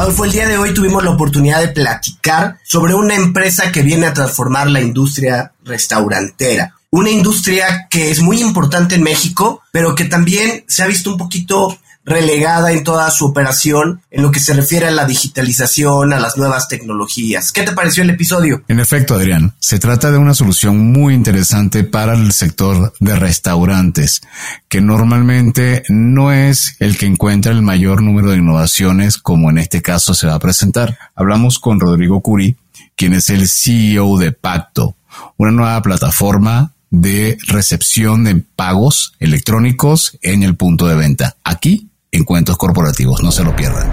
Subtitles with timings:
[0.00, 4.06] Adolfo, el día de hoy tuvimos la oportunidad de platicar sobre una empresa que viene
[4.06, 6.74] a transformar la industria restaurantera.
[6.88, 11.18] Una industria que es muy importante en México, pero que también se ha visto un
[11.18, 16.20] poquito relegada en toda su operación en lo que se refiere a la digitalización, a
[16.20, 17.52] las nuevas tecnologías.
[17.52, 18.62] ¿Qué te pareció el episodio?
[18.68, 24.22] En efecto, Adrián, se trata de una solución muy interesante para el sector de restaurantes,
[24.68, 29.82] que normalmente no es el que encuentra el mayor número de innovaciones como en este
[29.82, 30.98] caso se va a presentar.
[31.14, 32.56] Hablamos con Rodrigo Curi,
[32.96, 34.96] quien es el CEO de Pacto,
[35.36, 41.36] una nueva plataforma de recepción de pagos electrónicos en el punto de venta.
[41.44, 43.88] Aquí Encuentros corporativos, no se lo pierdan.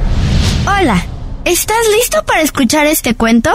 [0.66, 1.06] Hola,
[1.46, 3.52] ¿estás listo para escuchar este cuento?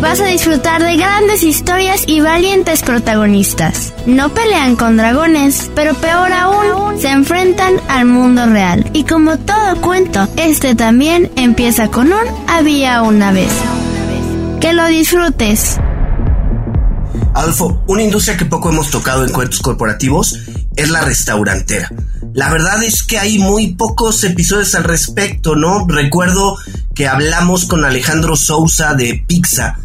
[0.00, 3.92] Vas a disfrutar de grandes historias y valientes protagonistas.
[4.06, 8.88] No pelean con dragones, pero peor aún, se enfrentan al mundo real.
[8.94, 13.52] Y como todo cuento, este también empieza con un había una vez.
[14.62, 15.78] Que lo disfrutes.
[17.34, 20.38] Adolfo, una industria que poco hemos tocado en cuentos corporativos
[20.76, 21.90] es la restaurantera.
[22.32, 25.86] La verdad es que hay muy pocos episodios al respecto, ¿no?
[25.86, 26.56] Recuerdo
[26.94, 29.78] que hablamos con Alejandro Sousa de Pizza,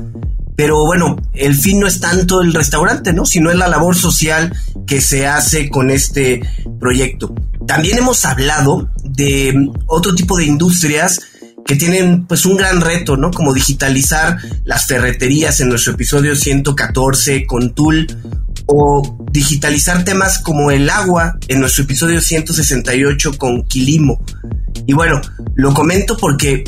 [0.56, 3.26] pero bueno, el fin no es tanto el restaurante, ¿no?
[3.26, 4.56] Sino es la labor social
[4.88, 6.42] que se hace con este
[6.80, 7.34] proyecto.
[7.68, 11.20] También hemos hablado de otro tipo de industrias
[11.66, 13.32] que tienen pues un gran reto, ¿no?
[13.32, 18.08] Como digitalizar las ferreterías en nuestro episodio 114 con Tool
[18.68, 24.24] o digitalizar temas como el agua en nuestro episodio 168 con Quilimo.
[24.86, 25.22] Y bueno,
[25.56, 26.64] lo comento porque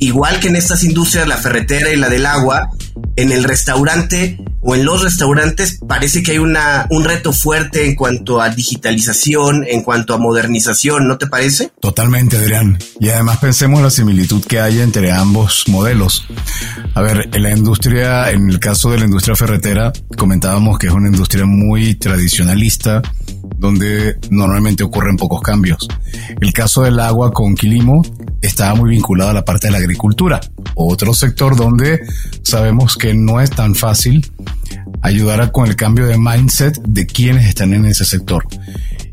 [0.00, 2.70] igual que en estas industrias, la ferretera y la del agua,
[3.16, 7.94] en el restaurante o en los restaurantes parece que hay una, un reto fuerte en
[7.94, 11.70] cuanto a digitalización, en cuanto a modernización, ¿no te parece?
[11.80, 12.76] Totalmente, Adrián.
[12.98, 16.26] Y además pensemos la similitud que hay entre ambos modelos.
[16.94, 20.92] A ver, en la industria, en el caso de la industria ferretera, comentábamos que es
[20.92, 23.02] una industria muy tradicionalista,
[23.56, 25.88] donde normalmente ocurren pocos cambios.
[26.40, 28.02] El caso del agua con Quilimo
[28.42, 30.40] estaba muy vinculado a la parte de la agricultura,
[30.74, 32.00] otro sector donde
[32.42, 34.30] sabemos que no es tan fácil
[35.02, 38.44] ayudar con el cambio de mindset de quienes están en ese sector.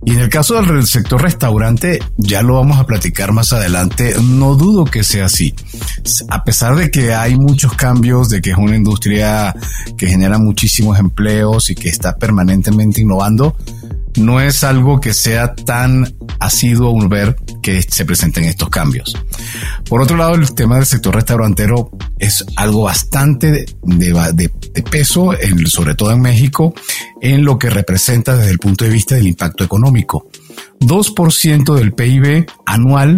[0.05, 4.55] Y en el caso del sector restaurante, ya lo vamos a platicar más adelante, no
[4.55, 5.55] dudo que sea así.
[6.29, 9.55] A pesar de que hay muchos cambios, de que es una industria
[9.97, 13.55] que genera muchísimos empleos y que está permanentemente innovando,
[14.17, 19.15] no es algo que sea tan asiduo un ver que se presenten estos cambios.
[19.87, 24.49] Por otro lado, el tema del sector restaurantero es algo bastante de,
[24.91, 25.31] peso,
[25.65, 26.73] sobre todo en México,
[27.21, 30.29] en lo que representa desde el punto de vista del impacto económico.
[30.79, 33.17] 2% del PIB anual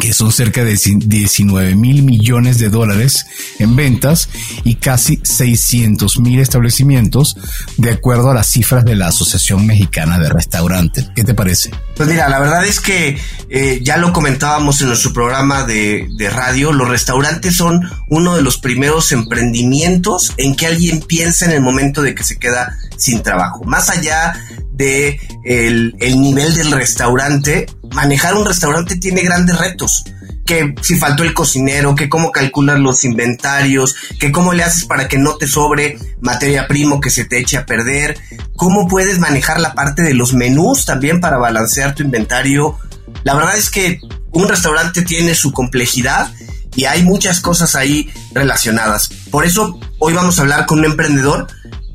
[0.00, 3.26] que son cerca de 19 mil millones de dólares
[3.58, 4.28] en ventas
[4.64, 7.36] y casi 600 mil establecimientos,
[7.76, 11.10] de acuerdo a las cifras de la Asociación Mexicana de Restaurantes.
[11.14, 11.70] ¿Qué te parece?
[11.96, 13.18] Pues mira, la verdad es que
[13.48, 18.42] eh, ya lo comentábamos en nuestro programa de, de, radio, los restaurantes son uno de
[18.42, 23.22] los primeros emprendimientos en que alguien piensa en el momento de que se queda sin
[23.22, 23.62] trabajo.
[23.64, 24.34] Más allá
[24.72, 30.04] de el, el nivel del restaurante, manejar un restaurante tiene grandes retos
[30.44, 35.08] que si faltó el cocinero, que cómo calculas los inventarios, que cómo le haces para
[35.08, 38.18] que no te sobre materia primo que se te eche a perder,
[38.56, 42.78] cómo puedes manejar la parte de los menús también para balancear tu inventario.
[43.24, 44.00] La verdad es que
[44.32, 46.32] un restaurante tiene su complejidad
[46.76, 49.08] y hay muchas cosas ahí relacionadas.
[49.30, 51.46] Por eso hoy vamos a hablar con un emprendedor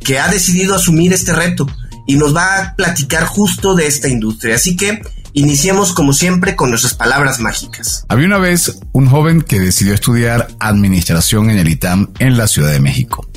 [0.04, 1.68] que ha decidido asumir este reto
[2.08, 4.56] y nos va a platicar justo de esta industria.
[4.56, 5.02] Así que
[5.34, 8.06] Iniciemos como siempre con nuestras palabras mágicas.
[8.10, 12.72] Había una vez un joven que decidió estudiar administración en el ITAM en la Ciudad
[12.72, 13.28] de México.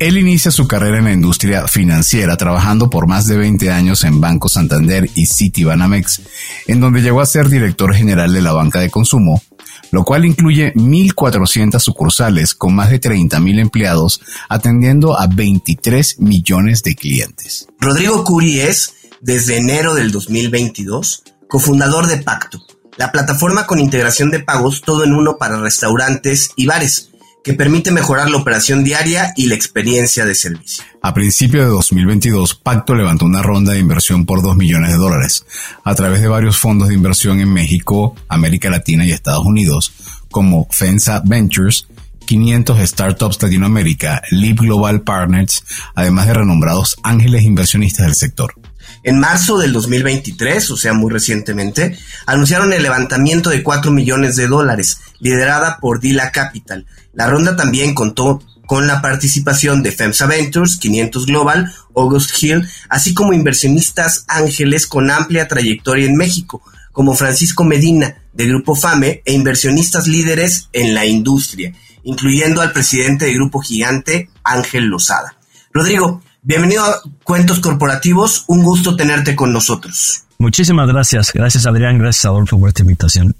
[0.00, 4.18] Él inicia su carrera en la industria financiera trabajando por más de 20 años en
[4.18, 6.22] Banco Santander y Citibanamex,
[6.68, 9.42] en donde llegó a ser director general de la banca de consumo,
[9.90, 16.94] lo cual incluye 1.400 sucursales con más de 30.000 empleados atendiendo a 23 millones de
[16.94, 17.66] clientes.
[17.78, 22.64] Rodrigo Curi es desde enero del 2022, cofundador de Pacto,
[22.96, 27.10] la plataforma con integración de pagos todo en uno para restaurantes y bares,
[27.42, 30.84] que permite mejorar la operación diaria y la experiencia de servicio.
[31.02, 35.46] A principios de 2022, Pacto levantó una ronda de inversión por 2 millones de dólares
[35.84, 39.92] a través de varios fondos de inversión en México, América Latina y Estados Unidos,
[40.30, 41.86] como FENSA Ventures,
[42.26, 45.64] 500 Startups Latinoamérica, Leap Global Partners,
[45.94, 48.54] además de renombrados ángeles inversionistas del sector.
[49.02, 54.46] En marzo del 2023, o sea, muy recientemente, anunciaron el levantamiento de 4 millones de
[54.46, 56.86] dólares, liderada por Dila Capital.
[57.14, 63.14] La ronda también contó con la participación de FEMSA Ventures, 500 Global, August Hill, así
[63.14, 66.62] como inversionistas ángeles con amplia trayectoria en México,
[66.92, 71.74] como Francisco Medina, de Grupo FAME, e inversionistas líderes en la industria,
[72.04, 75.36] incluyendo al presidente de Grupo Gigante, Ángel Lozada.
[75.72, 80.24] Rodrigo, bienvenido a Cuentos Corporativos, un gusto tenerte con nosotros.
[80.38, 83.36] Muchísimas gracias, gracias Adrián, gracias Adolfo por esta invitación.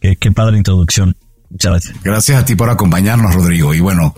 [0.00, 1.16] Qué, qué padre introducción.
[1.50, 2.02] Muchas gracias.
[2.02, 3.74] Gracias a ti por acompañarnos, Rodrigo.
[3.74, 4.14] Y bueno,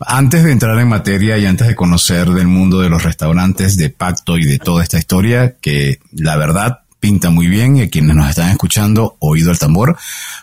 [0.00, 3.90] antes de entrar en materia y antes de conocer del mundo de los restaurantes, de
[3.90, 8.28] Pacto y de toda esta historia, que la verdad pinta muy bien y quienes nos
[8.28, 9.96] están escuchando, oído el tambor,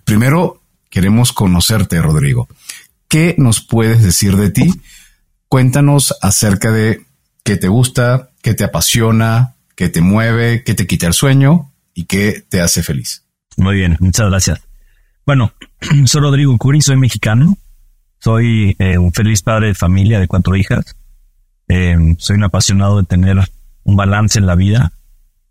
[0.05, 2.47] primero queremos conocerte, Rodrigo.
[3.07, 4.73] ¿Qué nos puedes decir de ti?
[5.49, 7.05] Cuéntanos acerca de
[7.43, 12.05] qué te gusta, qué te apasiona, qué te mueve, qué te quita el sueño y
[12.05, 13.25] qué te hace feliz.
[13.57, 14.61] Muy bien, muchas gracias.
[15.25, 15.53] Bueno,
[16.05, 17.57] soy Rodrigo Curi, soy mexicano,
[18.19, 20.95] soy eh, un feliz padre de familia de cuatro hijas,
[21.67, 23.37] eh, soy un apasionado de tener
[23.83, 24.93] un balance en la vida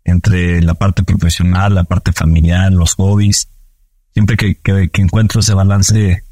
[0.03, 3.49] entre la parte profesional, la parte familiar, los hobbies.
[4.13, 6.23] Siempre que, que encuentro ese balance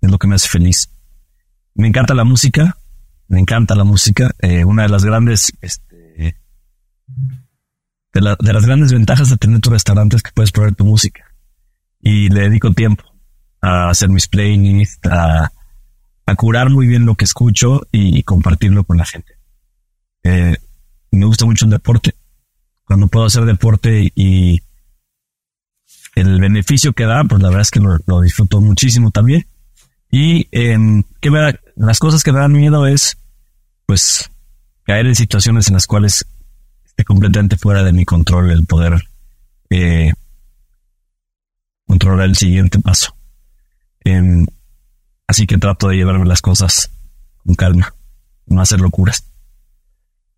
[0.00, 0.90] es lo que me hace feliz.
[1.74, 2.76] Me encanta la música,
[3.30, 4.32] me encanta la música.
[4.40, 6.36] Eh, una de las grandes, este,
[8.12, 11.24] de, las grandes ventajas de tener tu restaurante es que puedes probar tu música.
[12.00, 13.04] Y le dedico tiempo
[13.62, 15.52] a hacer mis playlists, a,
[16.36, 19.32] curar muy bien lo que escucho y compartirlo con la gente.
[20.22, 20.56] Eh,
[21.10, 22.14] me gusta mucho el deporte.
[22.84, 24.60] Cuando puedo hacer deporte y
[26.14, 29.46] el beneficio que da, pues la verdad es que lo disfruto muchísimo también.
[30.10, 33.16] Y eh, que me las cosas que me dan miedo es
[33.86, 34.30] pues
[34.84, 36.26] caer en situaciones en las cuales
[36.84, 39.02] esté completamente fuera de mi control el poder
[39.70, 40.12] eh,
[41.86, 43.14] controlar el siguiente paso.
[44.04, 44.46] Em,
[45.26, 46.90] así que trato de llevarme las cosas
[47.44, 47.94] con calma,
[48.46, 49.24] no hacer locuras.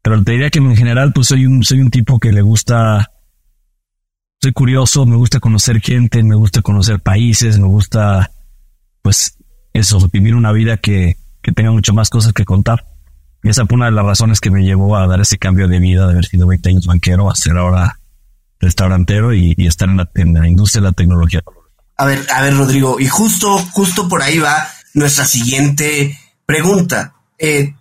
[0.03, 3.13] Pero te diría que en general, pues soy un, soy un tipo que le gusta,
[4.41, 8.33] soy curioso, me gusta conocer gente, me gusta conocer países, me gusta,
[9.01, 9.39] pues,
[9.73, 12.87] eso, vivir una vida que, que tenga mucho más cosas que contar.
[13.43, 15.81] Y esa fue una de las razones que me llevó a dar ese cambio de
[15.81, 17.99] vida, de haber sido 20 años banquero, a ser ahora
[18.61, 21.43] restaurantero y, estar en la, industria de la tecnología.
[21.97, 26.17] A ver, a ver, Rodrigo, y justo, justo por ahí va nuestra siguiente
[26.47, 27.15] pregunta.
[27.39, 27.75] Eh,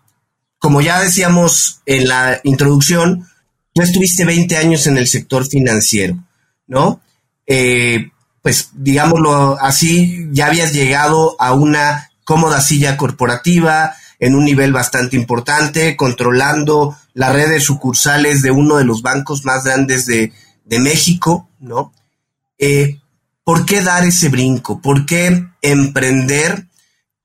[0.58, 3.28] como ya decíamos en la introducción,
[3.74, 6.18] tú estuviste 20 años en el sector financiero,
[6.68, 7.02] ¿no?
[7.46, 8.10] Eh,
[8.42, 15.18] pues digámoslo así, ya habías llegado a una cómoda silla corporativa, en un nivel bastante
[15.18, 20.32] importante, controlando la red de sucursales de uno de los bancos más grandes de,
[20.80, 21.92] México, ¿no?
[22.58, 23.02] Eh,
[23.44, 24.80] ¿Por qué dar ese brinco?
[24.80, 26.68] ¿Por qué emprender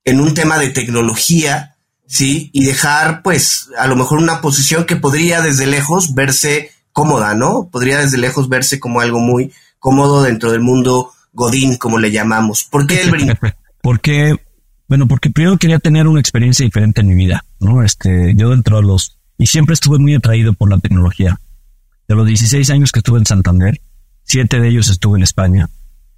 [0.04, 1.76] en un tema de tecnología,
[2.08, 2.50] sí?
[2.52, 7.68] Y dejar, pues, a lo mejor una posición que podría desde lejos verse cómoda, ¿no?
[7.70, 12.64] Podría desde lejos verse como algo muy cómodo dentro del mundo Godín, como le llamamos.
[12.64, 13.34] ¿Por qué el brinco?
[13.82, 14.36] Porque
[14.88, 17.82] bueno, porque primero quería tener una experiencia diferente en mi vida, ¿no?
[17.82, 21.40] Este, yo dentro de los, y siempre estuve muy atraído por la tecnología.
[22.06, 23.80] De los 16 años que estuve en Santander,
[24.22, 25.68] siete de ellos estuve en España.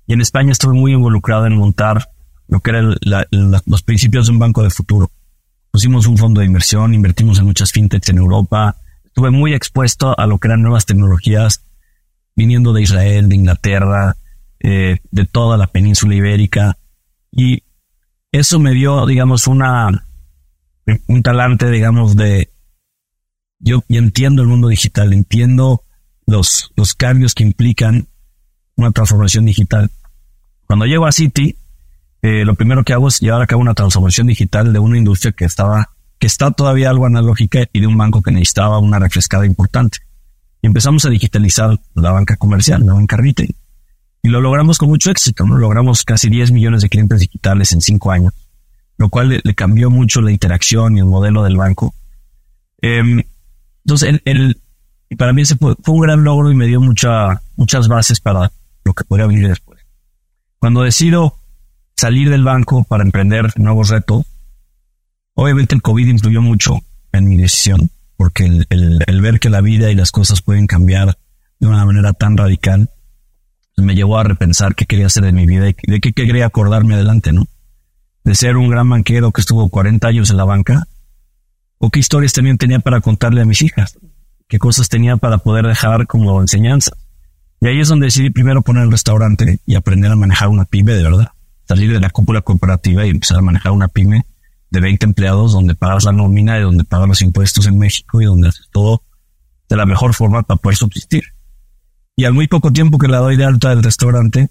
[0.06, 2.10] Y en España estuve muy involucrado en montar
[2.46, 2.94] lo que eran
[3.30, 5.10] los principios de un banco de futuro.
[5.70, 8.76] Pusimos un fondo de inversión, invertimos en muchas fintechs en Europa.
[9.04, 11.62] Estuve muy expuesto a lo que eran nuevas tecnologías
[12.38, 14.16] viniendo de Israel, de Inglaterra,
[14.60, 16.78] eh, de toda la península ibérica.
[17.32, 17.64] Y
[18.30, 20.06] eso me dio, digamos, una,
[21.08, 22.48] un talante, digamos, de,
[23.58, 25.82] yo, entiendo el mundo digital, entiendo
[26.28, 28.06] los, los cambios que implican
[28.76, 29.90] una transformación digital.
[30.68, 31.56] Cuando llego a City,
[32.22, 35.32] eh, lo primero que hago es llevar a cabo una transformación digital de una industria
[35.32, 35.90] que estaba,
[36.20, 39.98] que está todavía algo analógica y de un banco que necesitaba una refrescada importante.
[40.62, 43.54] Y empezamos a digitalizar la banca comercial, la banca retail.
[44.22, 45.46] Y lo logramos con mucho éxito.
[45.46, 48.34] Logramos casi 10 millones de clientes digitales en 5 años,
[48.96, 51.94] lo cual le, cambió mucho la interacción y el modelo del banco.
[52.80, 53.22] Em,
[53.84, 54.60] entonces, el,
[55.16, 58.50] para mí fue, un gran logro y me dio mucha, muchas bases para
[58.84, 59.80] lo que podría venir después.
[60.58, 61.36] Cuando decido
[61.96, 64.24] salir del banco para emprender nuevos retos,
[65.34, 66.78] obviamente el COVID influyó mucho
[67.12, 71.16] en mi decisión, porque el, ver que la vida y las cosas pueden cambiar
[71.60, 72.90] de una manera tan radical
[73.76, 76.94] me llevó a repensar qué quería hacer en mi vida y de qué quería acordarme
[76.94, 77.46] adelante, ¿no?
[78.24, 80.88] De ser un gran banquero que estuvo 40 años en la banca,
[81.78, 83.96] o qué historias también tenía para contarle a mis hijas.
[84.48, 86.96] qué cosas tenía para poder dejar como enseñanza.
[87.60, 90.92] Y ahí es donde decidí primero poner el restaurante y aprender a manejar una pyme
[90.94, 91.28] de verdad.
[91.68, 94.24] Salir de la cúpula corporativa y empezar a manejar una pyme
[94.70, 98.26] de 20 empleados donde pagas la nómina y donde pagas los impuestos en México y
[98.26, 99.02] donde haces todo
[99.68, 101.24] de la mejor forma para poder subsistir.
[102.16, 104.48] Y al muy poco tiempo que la doy de alta del restaurante,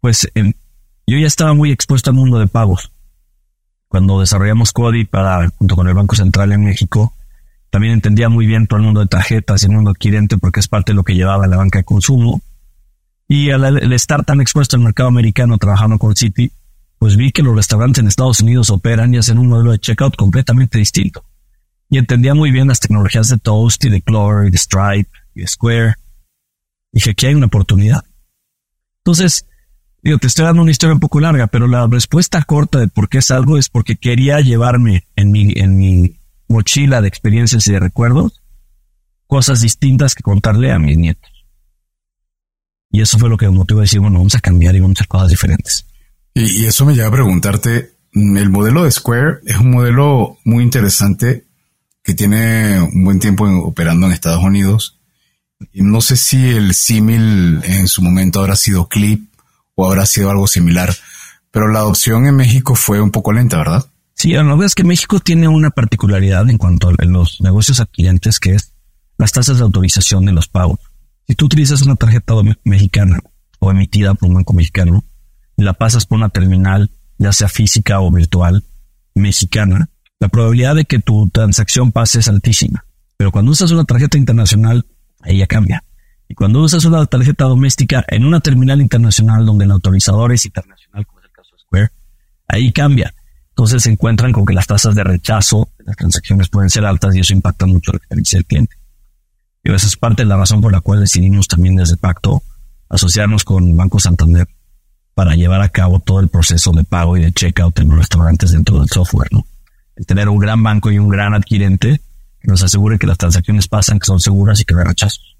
[0.00, 2.90] pues yo ya estaba muy expuesto al mundo de pagos.
[3.88, 7.14] Cuando desarrollamos Cody para, junto con el Banco Central en México,
[7.70, 10.68] también entendía muy bien todo el mundo de tarjetas y el mundo adquirente porque es
[10.68, 12.40] parte de lo que llevaba la banca de consumo.
[13.28, 16.50] Y al, estar tan expuesto al mercado americano trabajando con City,
[16.98, 20.16] pues vi que los restaurantes en Estados Unidos operan y hacen un modelo de checkout
[20.16, 21.24] completamente distinto.
[21.88, 25.40] Y entendía muy bien las tecnologías de Toast y de Clover y de Stripe y
[25.40, 25.94] de Square.
[26.92, 28.04] Dije, aquí hay una oportunidad.
[28.98, 29.46] Entonces,
[30.02, 33.08] digo, te estoy dando una historia un poco larga, pero la respuesta corta de por
[33.08, 37.72] qué es algo es porque quería llevarme en mi, en mi mochila de experiencias y
[37.72, 38.42] de recuerdos
[39.28, 41.30] cosas distintas que contarle a mis nietos.
[42.90, 45.00] Y eso fue lo que motivó a decir, bueno, vamos a cambiar y vamos a
[45.00, 45.86] hacer cosas diferentes.
[46.38, 51.46] Y, eso me lleva a preguntarte, el modelo de Square es un modelo muy interesante
[52.02, 54.98] que tiene un buen tiempo operando en Estados Unidos.
[55.72, 59.28] Y no sé si el símil en su momento habrá sido Clip
[59.74, 60.94] o habrá sido algo similar,
[61.50, 63.86] pero la adopción en México fue un poco lenta, ¿verdad?
[64.14, 68.38] Sí, la verdad es que México tiene una particularidad en cuanto a los negocios adquirentes,
[68.38, 68.74] que es
[69.16, 70.78] las tasas de autorización de los pagos.
[71.26, 73.20] Si tú utilizas una tarjeta mexicana
[73.58, 75.04] o emitida por un banco mexicano,
[75.64, 78.64] la pasas por una terminal, ya sea física o virtual,
[79.14, 82.84] mexicana, la probabilidad de que tu transacción pase es altísima.
[83.16, 84.86] Pero cuando usas una tarjeta internacional,
[85.26, 85.84] ya cambia.
[86.28, 91.06] Y cuando usas una tarjeta doméstica en una terminal internacional donde el autorizador es internacional,
[91.06, 91.90] como es el caso de Square,
[92.46, 93.14] ahí cambia.
[93.50, 97.16] Entonces se encuentran con que las tasas de rechazo de las transacciones pueden ser altas
[97.16, 98.76] y eso impacta mucho la experiencia del cliente.
[99.64, 102.42] Y esa es parte de la razón por la cual decidimos también desde el pacto
[102.88, 104.46] asociarnos con Banco Santander
[105.18, 108.52] para llevar a cabo todo el proceso de pago y de checkout en los restaurantes
[108.52, 109.44] dentro del software, ¿no?
[109.96, 112.00] El tener un gran banco y un gran adquirente
[112.40, 115.36] que nos asegure que las transacciones pasan, que son seguras y que no hay rechazos.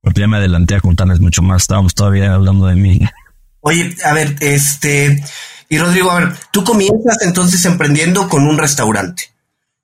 [0.00, 1.62] Porque ya me adelanté a contarles mucho más.
[1.62, 3.00] Estábamos todavía hablando de mí.
[3.58, 5.20] Oye, a ver, este,
[5.68, 9.32] y Rodrigo, a ver, tú comienzas entonces emprendiendo con un restaurante,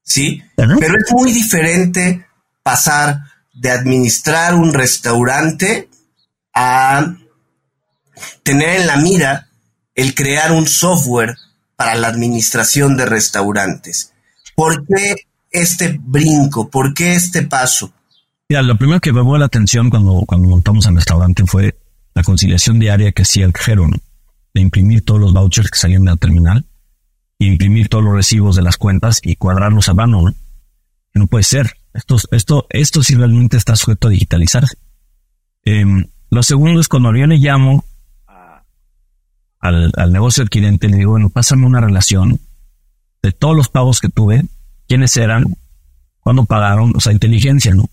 [0.04, 0.44] ¿sí?
[0.54, 2.24] Pero es muy diferente
[2.62, 5.88] pasar de administrar un restaurante
[6.54, 7.16] a
[8.42, 9.48] tener en la mira
[9.94, 11.36] el crear un software
[11.76, 14.12] para la administración de restaurantes.
[14.54, 15.14] ¿Por qué
[15.50, 16.70] este brinco?
[16.70, 17.92] ¿Por qué este paso?
[18.48, 21.76] Mira, lo primero que me llamó la atención cuando, cuando montamos el restaurante fue
[22.14, 23.86] la conciliación diaria que hacía el cajero,
[24.54, 26.64] de imprimir todos los vouchers que salían de la terminal,
[27.38, 30.32] imprimir todos los recibos de las cuentas y cuadrarlos a mano.
[31.14, 31.26] ¿no?
[31.26, 31.76] Puede ser.
[31.92, 34.76] Esto, esto, esto sí realmente está sujeto a digitalizarse.
[35.64, 37.84] Em, lo segundo es cuando yo le llamo
[39.68, 42.40] al, negocio adquirente, le digo, bueno, pásame una relación
[43.22, 44.44] de todos los pagos que tuve,
[44.88, 45.56] quiénes eran,
[46.20, 47.88] cuándo pagaron, o sea, inteligencia, ¿no?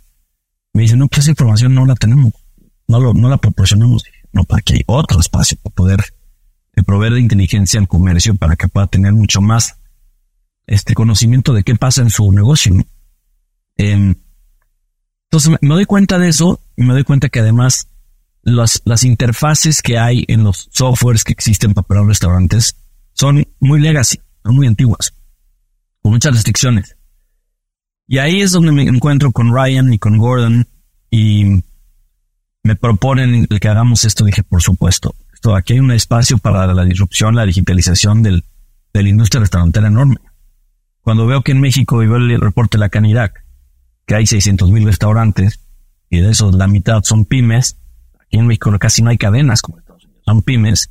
[0.73, 2.33] Me dice, no, pues esa información no la tenemos,
[2.87, 4.03] no, lo, no la proporcionamos.
[4.31, 6.03] No, para que hay otro espacio para poder
[6.87, 9.75] proveer de inteligencia al comercio para que pueda tener mucho más
[10.65, 12.73] este conocimiento de qué pasa en su negocio.
[13.77, 14.15] Em,
[15.25, 17.87] entonces me doy cuenta de eso y me doy cuenta que además
[18.43, 22.75] las, las interfaces que hay en los softwares que existen para operar restaurantes
[23.13, 25.13] son muy legacy, son muy antiguas,
[26.01, 26.95] con muchas restricciones.
[28.07, 30.67] Y ahí es donde me encuentro con Ryan y con Gordon
[31.09, 31.63] y
[32.63, 34.25] me proponen que hagamos esto.
[34.25, 38.43] Dije, por supuesto, esto, aquí hay un espacio para la disrupción, la digitalización del,
[38.93, 40.17] de la industria restaurantera enorme.
[41.01, 43.43] Cuando veo que en México, y veo el reporte de la Canirac,
[44.05, 45.59] que hay 600 mil restaurantes
[46.09, 47.77] y de esos la mitad son pymes,
[48.37, 50.89] en México casi no hay cadenas como Estados Unidos, son pymes,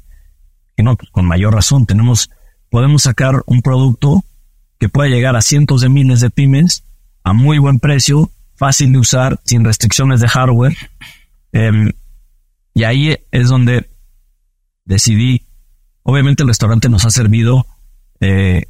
[0.76, 2.30] que no, pues, con mayor razón tenemos,
[2.70, 4.24] podemos sacar un producto
[4.78, 6.84] que pueda llegar a cientos de miles de pymes
[7.24, 10.76] a muy buen precio, fácil de usar, sin restricciones de hardware.
[11.52, 11.92] Em,
[12.74, 13.90] y ahí es donde
[14.84, 15.46] decidí,
[16.02, 17.66] obviamente el restaurante nos ha servido,
[18.20, 18.64] eh,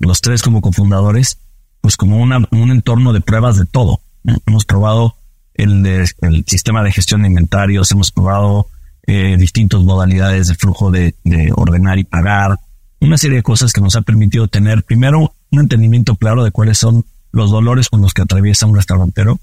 [0.00, 1.38] los tres como cofundadores,
[1.80, 4.00] pues como un entorno de pruebas de todo.
[4.46, 5.16] Hemos probado
[5.56, 8.68] el, sistema de gestión de inventarios, hemos probado
[9.06, 11.14] eh, distintas modalidades de flujo de,
[11.54, 12.58] ordenar y pagar,
[13.00, 16.78] una serie de cosas que nos ha permitido tener primero un entendimiento claro de cuáles
[16.78, 19.38] son los dolores con los que atraviesa un restaurantero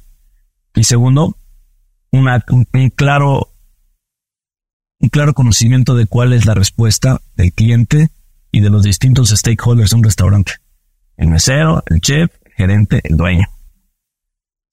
[0.76, 1.38] y segundo
[2.12, 2.28] un,
[2.96, 3.50] claro
[5.00, 8.10] un claro conocimiento de cuál es la respuesta del cliente
[8.52, 10.54] y de los distintos stakeholders de un restaurante.
[11.18, 13.48] El mesero, el chef, el gerente, el dueño.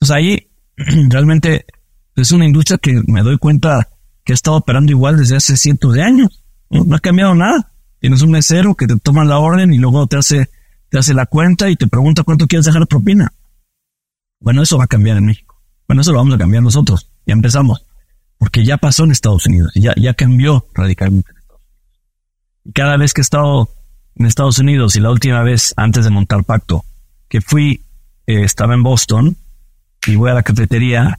[0.01, 0.50] Entonces ahí
[1.11, 1.67] realmente
[2.17, 3.89] es una industria que me doy cuenta
[4.25, 6.43] que ha estado operando igual desde hace cientos de años.
[6.69, 7.73] No, ha cambiado nada.
[7.99, 10.51] Tienes un mesero que te toma la orden y luego te hace,
[10.89, 13.33] te hace la cuenta y te pregunta cuánto quieres dejar de propina.
[14.41, 15.61] Bueno, eso va a cambiar en México.
[15.87, 17.11] Bueno, eso lo vamos a cambiar nosotros.
[17.27, 17.85] Ya empezamos.
[18.39, 19.73] Porque ya pasó en Estados Unidos.
[19.75, 21.31] Ya, ya cambió radicalmente.
[22.65, 23.69] Y cada vez que he estado
[24.15, 26.85] en Estados Unidos y la última vez antes de montar pacto,
[27.29, 27.85] que fui,
[28.27, 29.37] eh, estaba en Boston
[30.07, 31.19] y voy a la cafetería,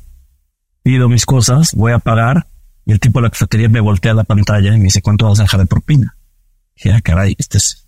[0.83, 2.47] pido mis cosas, voy a pagar
[2.85, 5.39] y el tipo de la cafetería me voltea la pantalla y me dice, ¿cuánto vas
[5.39, 6.15] a dejar de propina?
[6.75, 7.85] Y dije, ah, caray, este es,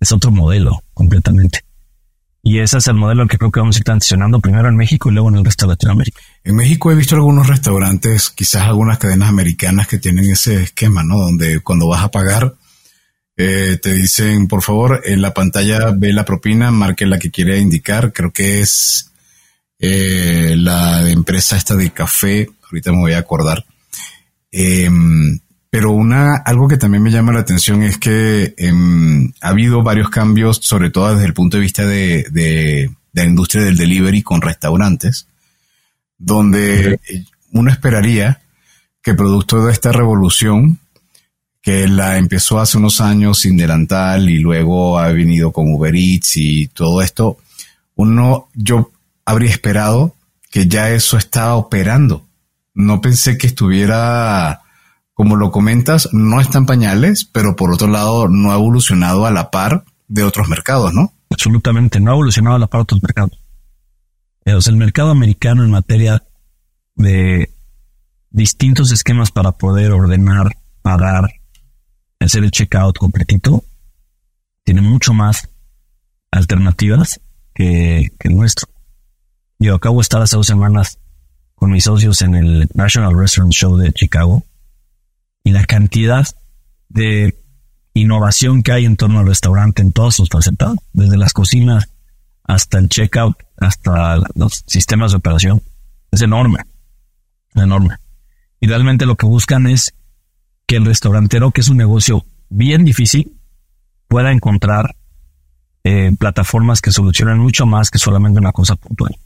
[0.00, 1.60] es otro modelo completamente.
[2.46, 5.08] Y ese es el modelo que creo que vamos a ir transicionando primero en México
[5.08, 6.20] y luego en el resto de Latinoamérica.
[6.44, 11.18] En México he visto algunos restaurantes, quizás algunas cadenas americanas que tienen ese esquema, ¿no?
[11.18, 12.54] Donde cuando vas a pagar,
[13.38, 17.58] eh, te dicen, por favor, en la pantalla ve la propina, marque la que quiere
[17.58, 18.12] indicar.
[18.12, 19.10] Creo que es
[19.86, 23.64] eh, la empresa esta de café, ahorita me voy a acordar.
[24.50, 25.38] Em,
[25.68, 30.08] pero una, algo que también me llama la atención es que em, ha habido varios
[30.08, 34.40] cambios, sobre todo desde el punto de vista de, de, la industria del delivery con
[34.40, 35.26] restaurantes,
[36.16, 36.98] donde
[37.52, 38.40] uno esperaría
[39.02, 40.78] que producto de esta revolución,
[41.60, 46.38] que la empezó hace unos años sin delantal y luego ha venido con Uber Eats
[46.38, 47.38] y todo esto,
[47.96, 48.90] uno, yo
[49.24, 50.16] habría esperado
[50.50, 52.26] que ya eso estaba operando.
[52.74, 54.62] No pensé que estuviera,
[55.12, 59.50] como lo comentas, no está pañales, pero por otro lado no ha evolucionado a la
[59.50, 61.12] par de otros mercados, ¿no?
[61.30, 63.38] Absolutamente, no ha evolucionado a la par de otros mercados.
[64.44, 66.22] el mercado americano en materia
[66.96, 67.50] de
[68.30, 71.30] distintos esquemas para poder ordenar, pagar,
[72.20, 73.64] hacer el checkout completito,
[74.64, 75.48] tiene mucho más
[76.30, 77.20] alternativas
[77.54, 78.73] que, que el nuestro.
[79.64, 80.98] Yo acabo de estar hace dos semanas
[81.54, 84.42] con mis socios en el National Restaurant Show de Chicago
[85.42, 86.26] y la cantidad
[86.90, 87.34] de
[87.94, 91.88] innovación que hay en torno al restaurante en todos sus facetas, desde las cocinas
[92.42, 95.62] hasta el checkout, hasta los sistemas de operación,
[96.10, 96.58] es enorme,
[97.54, 97.96] enorme.
[98.60, 99.94] Y realmente lo que buscan es
[100.66, 103.32] que el restaurantero, que es un negocio bien difícil,
[104.08, 104.94] pueda encontrar
[105.84, 109.16] eh, plataformas que solucionen mucho más que solamente una cosa puntual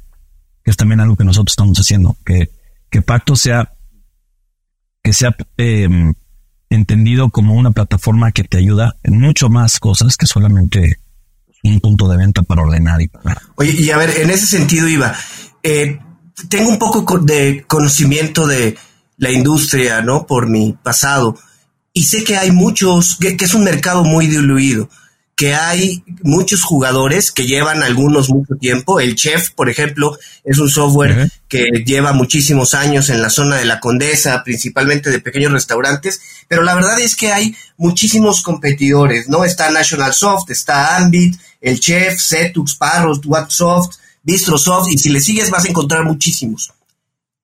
[0.68, 2.50] que es también algo que nosotros estamos haciendo, que,
[2.90, 3.72] que Pacto sea,
[5.02, 6.12] que sea em,
[6.68, 11.00] entendido como una plataforma que te ayuda en mucho más cosas que solamente
[11.64, 13.40] un punto de venta para ordenar y pagar.
[13.54, 15.14] Oye, y a ver, en ese sentido, Iba,
[15.62, 16.00] eh,
[16.50, 18.76] tengo un poco de conocimiento de
[19.16, 20.26] la industria, ¿no?
[20.26, 21.34] Por mi pasado.
[21.94, 24.90] Y sé que hay muchos, que es un mercado muy diluido
[25.38, 28.98] que hay muchos jugadores que llevan algunos mucho tiempo.
[28.98, 33.64] El Chef, por ejemplo, es un software que lleva muchísimos años en la zona de
[33.64, 39.44] la Condesa, principalmente de pequeños restaurantes, pero la verdad es que hay muchísimos competidores, ¿no?
[39.44, 45.50] Está National Soft, está Ambit, el Chef, Setux, Parros, Whatsoft, Bistrosoft, y si le sigues
[45.50, 46.72] vas a encontrar muchísimos.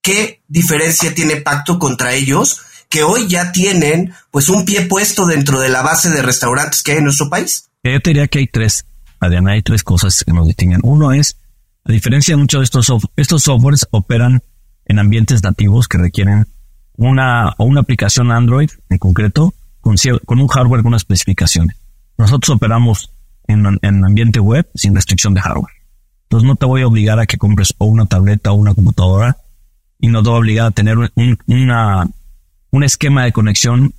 [0.03, 2.61] ¿Qué diferencia tiene Pacto contra ellos?
[2.91, 6.93] que hoy ya tienen pues un pie puesto dentro de la base de restaurantes que
[6.93, 7.71] hay en nuestro país.
[7.85, 8.87] Yo te diría que hay tres,
[9.21, 10.81] Adriana, hay tres cosas que nos distinguen.
[10.83, 11.37] Uno es,
[11.85, 14.43] a diferencia de muchos de estos, estos softwares operan
[14.87, 16.47] en ambientes nativos que requieren
[16.97, 21.77] una, o una aplicación Android en concreto con, con un hardware con unas especificaciones.
[22.17, 23.11] Nosotros operamos
[23.49, 25.75] en, en ambiente web sin restricción de hardware.
[26.23, 29.37] Entonces no te voy a obligar a que compres o una tableta o una computadora
[30.01, 32.09] y no te voy a obligar a tener un, una,
[32.71, 33.93] un esquema de conexión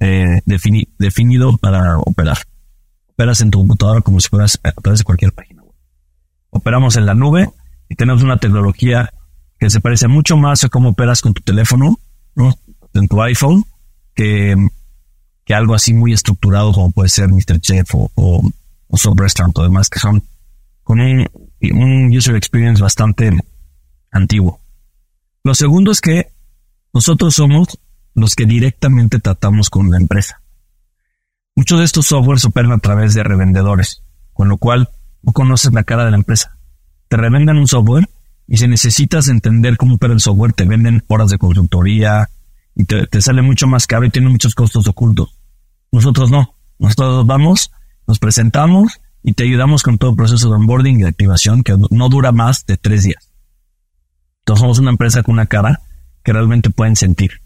[0.00, 2.38] eh, definido para operar
[3.18, 5.74] operas en tu computadora como si fueras a través de cualquier página web.
[6.50, 7.50] Operamos en la nube
[7.88, 9.12] y tenemos una tecnología
[9.58, 11.98] que se parece mucho más a cómo operas con tu teléfono,
[12.36, 12.56] ¿no?
[12.94, 13.64] en tu iPhone,
[14.14, 14.54] que,
[15.44, 17.60] que algo así muy estructurado como puede ser Mr.
[17.60, 18.48] Chef o, o,
[18.86, 20.22] o Restaurant o demás, que son
[20.84, 21.28] con un,
[21.72, 23.36] un user experience bastante
[24.12, 24.60] antiguo.
[25.42, 26.30] Lo segundo es que
[26.94, 27.80] nosotros somos
[28.14, 30.40] los que directamente tratamos con la empresa.
[31.58, 34.90] Muchos de estos softwares operan a través de revendedores, con lo cual
[35.22, 36.56] no conoces la cara de la empresa.
[37.08, 38.08] Te revenden un software
[38.46, 42.30] y si necesitas entender cómo opera el software, te venden horas de consultoría
[42.76, 45.36] y te, sale mucho más caro y tiene muchos costos ocultos.
[45.90, 46.54] Nosotros no.
[46.78, 47.72] Nosotros vamos,
[48.06, 51.76] nos presentamos y te ayudamos con todo el proceso de onboarding y de activación que
[51.90, 53.32] no dura más de tres días.
[54.42, 55.80] Entonces somos una empresa con una cara
[56.22, 57.42] que realmente pueden sentir.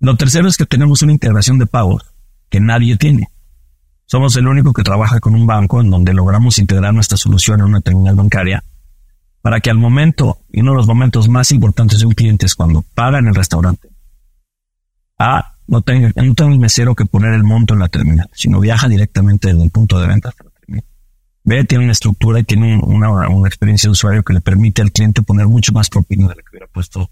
[0.00, 2.11] Lo tercero es que tenemos una integración de pagos
[2.52, 3.30] que nadie tiene.
[4.04, 7.66] Somos el único que trabaja con un banco en donde logramos integrar nuestra solución en
[7.66, 8.62] una terminal bancaria
[9.40, 12.54] para que al momento, y uno de los momentos más importantes de un cliente es
[12.54, 13.88] cuando paga en el restaurante,
[15.18, 18.60] A, no tenga, no tenga el mesero que poner el monto en la terminal, sino
[18.60, 20.84] viaja directamente desde el punto de venta hasta la terminal.
[21.44, 24.92] B, tiene una estructura y tiene una, una experiencia de usuario que le permite al
[24.92, 27.10] cliente poner mucho más propina de lo que hubiera puesto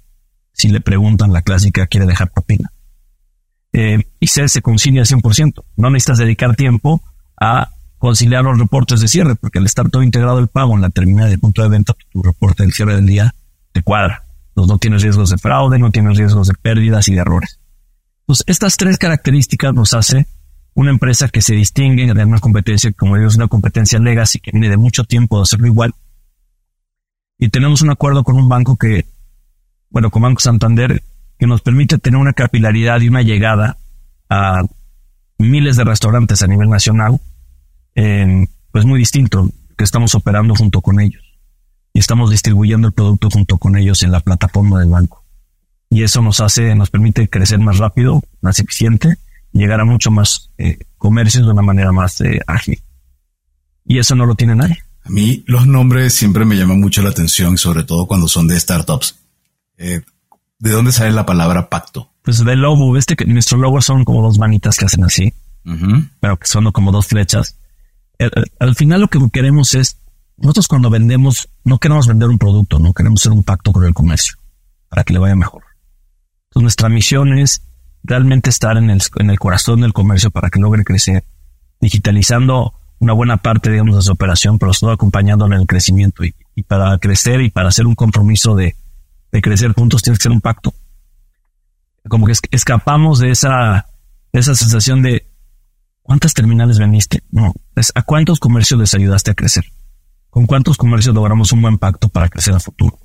[0.52, 2.70] si le preguntan la clásica, quiere dejar propina.
[3.72, 5.62] Eh, y C, se concilia al 100%.
[5.76, 7.00] No necesitas dedicar tiempo
[7.40, 10.90] a conciliar los reportes de cierre, porque al estar todo integrado el pago en la
[10.90, 13.34] terminal del punto de venta, tu reporte del cierre del día
[13.72, 14.24] te cuadra.
[14.48, 17.60] Entonces no tienes riesgos de fraude, no tienes riesgos de pérdidas y de errores.
[18.22, 20.26] Entonces, estas tres características nos hace
[20.74, 24.50] una empresa que se distingue de una competencia, como digo, es una competencia legacy que
[24.52, 25.94] viene de mucho tiempo de hacerlo igual.
[27.38, 29.06] Y tenemos un acuerdo con un banco que,
[29.90, 31.02] bueno, con Banco Santander,
[31.40, 33.78] que nos permite tener una capilaridad y una llegada
[34.28, 34.62] a
[35.38, 37.20] miles de restaurantes a nivel nacional
[38.72, 41.22] pues muy distinto, que estamos operando junto con ellos
[41.92, 45.24] y estamos distribuyendo el producto junto con ellos en la plataforma del banco.
[45.88, 49.16] Y eso nos hace, nos permite crecer más rápido, más eficiente,
[49.52, 52.80] llegar a mucho más eh, comercios de una manera más eh, ágil.
[53.84, 54.78] Y eso no lo tiene nadie.
[55.02, 58.60] A mí los nombres siempre me llaman mucho la atención, sobre todo cuando son de
[58.60, 59.16] startups.
[59.78, 60.02] Eh,
[60.60, 62.12] ¿De dónde sale la palabra pacto?
[62.22, 65.34] Pues del logo, este que nuestro logo son como dos manitas que hacen así,
[66.20, 67.56] pero que son como dos flechas
[68.58, 69.98] al final lo que queremos es,
[70.36, 73.94] nosotros cuando vendemos, no queremos vender un producto, no queremos hacer un pacto con el
[73.94, 74.36] comercio
[74.88, 75.62] para que le vaya mejor.
[76.48, 77.62] Entonces nuestra misión es
[78.02, 81.24] realmente estar en el, en el corazón del comercio para que logre crecer,
[81.80, 86.24] digitalizando una buena parte, digamos, de su operación, pero todo acompañándole en el crecimiento.
[86.24, 88.76] Y, para crecer y para hacer un compromiso de,
[89.32, 90.74] de crecer juntos, tiene que ser un pacto.
[92.08, 93.86] Como que escapamos de esa,
[94.32, 95.30] de esa sensación de
[96.10, 97.22] ¿Cuántas terminales vendiste?
[97.30, 99.64] No, es a cuántos comercios les ayudaste a crecer.
[100.28, 102.98] ¿Con cuántos comercios logramos un buen pacto para crecer a futuro?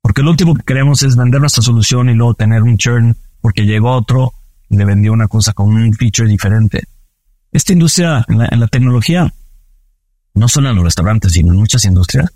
[0.00, 3.62] Porque lo último que queremos es vender nuestra solución y luego tener un churn porque
[3.64, 4.34] llegó otro
[4.68, 6.84] le vendió una cosa con un feature diferente.
[7.50, 9.34] Esta industria la, en la tecnología,
[10.34, 12.32] no solo en los restaurantes, sino en muchas industrias,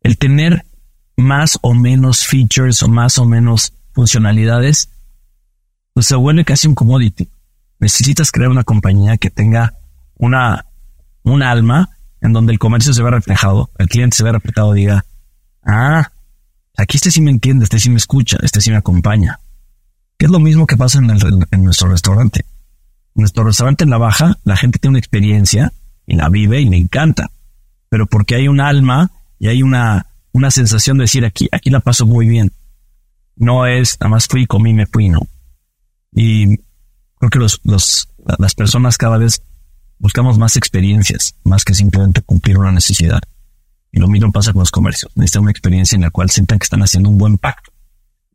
[0.00, 0.64] el tener
[1.22, 4.90] más o menos features o más o menos funcionalidades,
[5.94, 7.28] pues se vuelve casi un commodity
[7.82, 9.74] necesitas crear una compañía que tenga
[10.16, 10.66] una,
[11.24, 15.04] un alma en donde el comercio se vea reflejado, el cliente se vea reflejado, diga,
[15.64, 16.12] ah,
[16.76, 19.40] aquí este sí me entiende, este sí me escucha, este sí me acompaña.
[20.16, 22.44] Que es lo mismo que pasa en, en nuestro restaurante.
[23.16, 25.72] En nuestro restaurante en la baja, la gente tiene una experiencia
[26.06, 27.32] y la vive y le encanta.
[27.88, 31.80] Pero porque hay un alma y hay una, una sensación de decir aquí, aquí la
[31.80, 32.52] paso muy bien.
[33.36, 35.20] No es, nada más fui, comí, me fui, no.
[36.14, 36.58] Y
[37.18, 39.42] creo que los, los, las personas cada vez
[39.98, 43.20] buscamos más experiencias, más que simplemente cumplir una necesidad.
[43.92, 45.12] Y lo mismo pasa con los comercios.
[45.14, 47.72] Necesitan una experiencia en la cual sientan que están haciendo un buen pacto.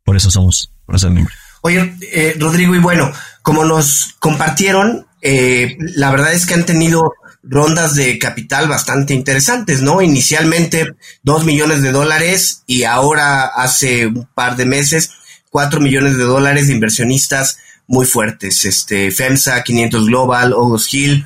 [0.04, 1.36] Por eso somos, por eso el número.
[1.62, 7.12] Oye, eh, Rodrigo, y bueno, como nos compartieron, eh, la verdad es que han tenido
[7.50, 10.02] rondas de capital bastante interesantes, ¿no?
[10.02, 15.12] Inicialmente dos millones de dólares y ahora hace un par de meses
[15.50, 17.58] cuatro millones de dólares de inversionistas
[17.88, 21.26] muy fuertes, este, FEMSA, 500 Global, Ogos Hill.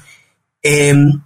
[0.62, 1.21] Em,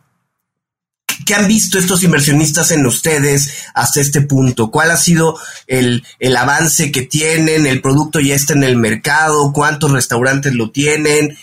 [1.25, 4.69] ¿Qué han visto estos inversionistas en ustedes hasta este punto?
[4.69, 6.03] ¿Cuál ha sido el,
[6.35, 7.65] avance que tienen?
[7.65, 9.53] ¿El producto ya está en el mercado?
[9.53, 11.37] ¿Cuántos restaurantes lo tienen?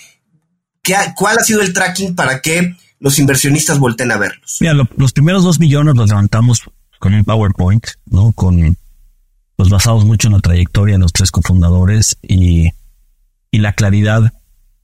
[0.83, 4.59] ¿Qué ¿Cuál ha sido el tracking para que los inversionistas volten a verlos?
[4.61, 6.62] Mira, los primeros dos millones los levantamos
[6.99, 8.33] con un PowerPoint, ¿no?
[8.33, 8.77] Con
[9.59, 12.71] los basados mucho en la trayectoria de los tres cofundadores y
[13.53, 14.33] y la claridad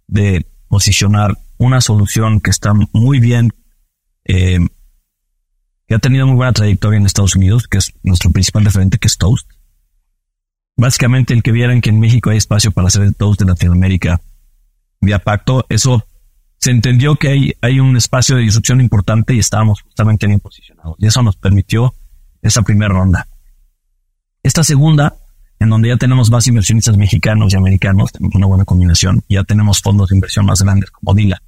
[0.07, 3.53] de posicionar una solución que está muy bien,
[4.27, 4.61] eh,
[5.89, 9.09] que ha tenido muy buena trayectoria en Estados Unidos, que es nuestro principal referente, que
[9.09, 9.49] es Toast.
[10.77, 14.21] Básicamente el que vieran que en México hay espacio para hacer el Toast de Latinoamérica
[15.01, 16.07] vía pacto, eso
[16.59, 20.97] se entendió que hay, un espacio de disrupción importante y estábamos justamente bien posicionados.
[20.99, 21.95] Y eso nos permitió
[22.43, 23.29] esa primera ronda.
[24.43, 25.17] Esta segunda
[25.61, 29.83] en donde ya tenemos más inversionistas mexicanos y americanos, tenemos una buena combinación, ya tenemos
[29.83, 31.43] fondos de inversión más grandes como Dila.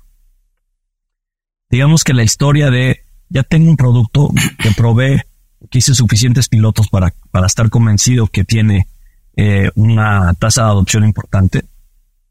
[1.71, 5.23] Digamos que la historia de ya tengo un producto que provee,
[5.71, 8.89] que hice suficientes pilotos para, para estar convencido que tiene
[9.37, 11.65] eh, una tasa de adopción importante.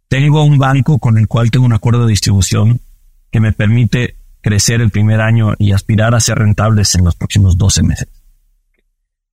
[0.09, 2.81] Tengo un banco con el cual tengo un acuerdo de distribución
[3.31, 7.59] que me permite crecer el primer año y aspirar a ser rentables en los próximos
[7.59, 8.07] 12 meses.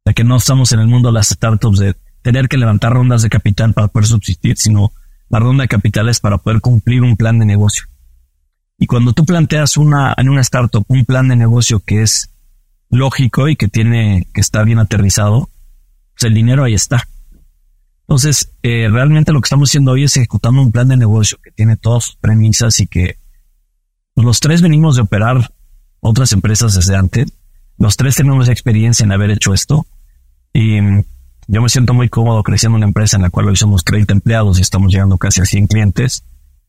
[0.05, 3.23] Ya que no estamos en el mundo de las startups de tener que levantar rondas
[3.23, 4.93] de capital para poder subsistir, sino
[5.31, 7.87] la ronda de capital es para poder cumplir un plan de negocio.
[8.79, 12.29] Y cuando tú planteas una, en una startup un plan de negocio que es
[12.91, 15.49] lógico y que tiene, que está bien aterrizado,
[16.13, 17.09] pues el dinero ahí está.
[18.09, 21.51] Entonces, eh, realmente lo que estamos haciendo hoy es ejecutando un plan de negocio que
[21.51, 23.19] tiene todas sus premisas y que
[24.15, 25.53] los tres venimos de operar
[26.01, 27.33] otras empresas desde antes.
[27.79, 29.87] Los tres tenemos experiencia en haber hecho esto
[30.53, 31.05] y mm,
[31.49, 34.59] yo me siento muy cómodo creciendo una empresa en la cual hoy somos 30 empleados
[34.59, 36.25] y estamos llegando casi a 100 clientes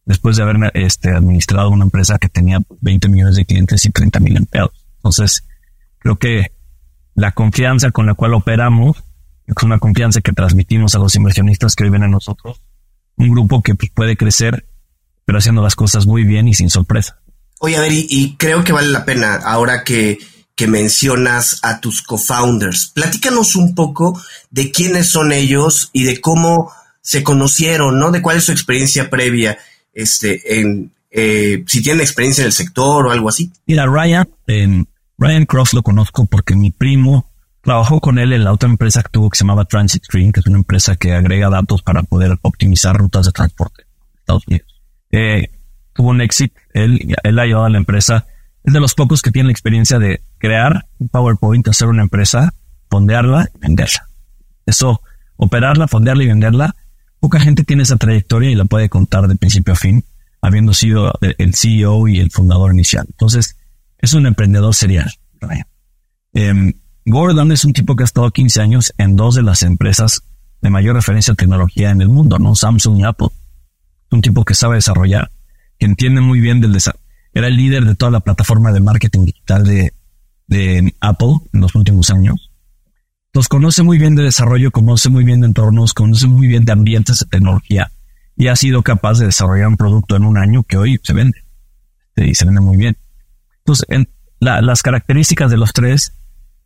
[0.06, 4.20] después de haber este, administrado una empresa que tenía 20 millones de clientes y 30
[4.22, 4.72] mil empleados.
[4.98, 5.46] Entonces,
[6.00, 6.52] creo que
[7.14, 9.04] la confianza con la cual operamos
[9.48, 12.62] es una confianza que transmitimos a los inversionistas que viven en nosotros.
[13.16, 14.68] Un grupo que pues, puede crecer,
[15.26, 17.20] pero haciendo las cosas muy bien y sin sorpresa.
[17.60, 20.20] Oye, a ver, y, creo que vale la pena ahora que,
[20.56, 22.92] que mencionas a tus co-founders.
[22.94, 28.12] Platícanos un poco de quiénes son ellos y de cómo se conocieron, ¿no?
[28.12, 29.58] De cuál es su experiencia previa,
[29.94, 33.52] este, en, eh, si tienen experiencia en el sector o algo así.
[33.66, 34.28] Mira, Ryan,
[35.18, 37.32] Ryan Croft lo conozco porque mi primo
[37.68, 40.40] Trabajó con él en la otra empresa que tuvo que se llamaba Transit Screen, que
[40.40, 44.82] es una empresa que agrega datos para poder optimizar rutas de transporte en Estados Unidos.
[45.12, 45.50] Eh,
[45.92, 48.26] tuvo un éxito, él, él ha ayudado a la empresa.
[48.64, 52.54] Es de los pocos que tiene la experiencia de crear un PowerPoint, hacer una empresa,
[52.90, 54.08] fondearla y venderla.
[54.66, 55.02] Eso,
[55.36, 56.74] operarla, fondearla y venderla.
[57.20, 60.06] Poca gente tiene esa trayectoria y la puede contar de principio a fin,
[60.42, 63.08] habiendo sido el CEO y el fundador inicial.
[63.10, 63.58] Entonces,
[63.98, 66.78] es un emprendedor serial, Ryan.
[67.10, 70.24] Gordon es un tipo que ha estado 15 años en dos de las empresas
[70.62, 72.54] de mayor referencia a tecnología en el mundo, ¿no?
[72.54, 73.30] Samsung y Apple.
[74.12, 75.32] Un tipo que sabe desarrollar,
[75.80, 77.06] que entiende muy bien del desarrollo.
[77.34, 79.94] Era el líder de toda la plataforma de marketing digital de,
[80.48, 82.52] de Apple en los últimos años.
[83.32, 86.74] Los conoce muy bien de desarrollo, conoce muy bien de entornos, conoce muy bien de
[86.74, 87.90] ambientes de tecnología
[88.36, 91.42] y ha sido capaz de desarrollar un producto en un año que hoy se vende
[92.18, 92.98] y se vende muy bien.
[93.60, 94.10] Entonces, en
[94.42, 96.17] las características de los tres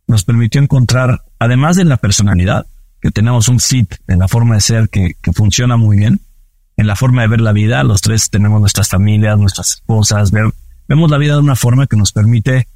[0.06, 2.66] nos permitió encontrar, además de la personalidad,
[3.00, 6.20] que tenemos un fit en la forma de ser que, funciona muy bien,
[6.76, 10.30] en la forma de ver la vida, los tres tenemos nuestras familias, nuestras esposas,
[10.88, 12.68] vemos la vida de una forma que nos permite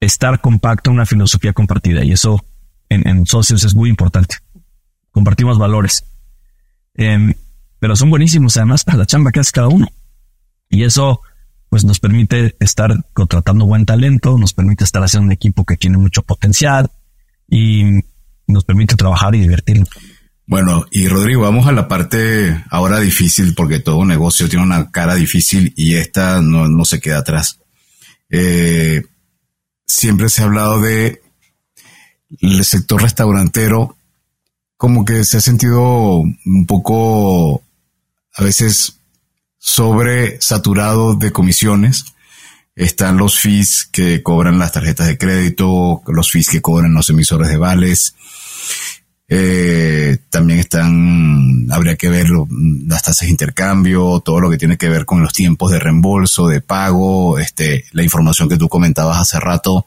[0.00, 2.44] estar compacto, una filosofía compartida, y eso
[2.88, 4.36] en, socios es muy importante.
[5.10, 6.04] Compartimos valores.
[6.94, 7.34] Em,
[7.78, 9.88] pero son buenísimos además para la chamba que hace cada uno.
[10.68, 11.22] Y eso
[11.68, 15.98] pues nos permite estar contratando buen talento, nos permite estar haciendo un equipo que tiene
[15.98, 16.90] mucho potencial
[17.48, 18.00] y
[18.46, 19.88] nos permite trabajar y divertirnos.
[20.46, 25.14] Bueno, y Rodrigo, vamos a la parte ahora difícil, porque todo negocio tiene una cara
[25.14, 27.60] difícil y esta no, se queda atrás.
[28.30, 29.02] Eh,
[29.86, 31.20] siempre se ha hablado de
[32.40, 33.96] el sector restaurantero,
[34.78, 37.62] como que se ha sentido un poco
[38.34, 38.97] a veces
[39.58, 42.04] sobresaturado de comisiones.
[42.74, 47.48] Están los fees que cobran las tarjetas de crédito, los fees que cobran los emisores
[47.48, 48.14] de vales.
[49.30, 52.28] Eh, también están, habría que ver
[52.86, 56.46] las tasas de intercambio, todo lo que tiene que ver con los tiempos de reembolso,
[56.46, 59.86] de pago, este, la información que tú comentabas hace rato,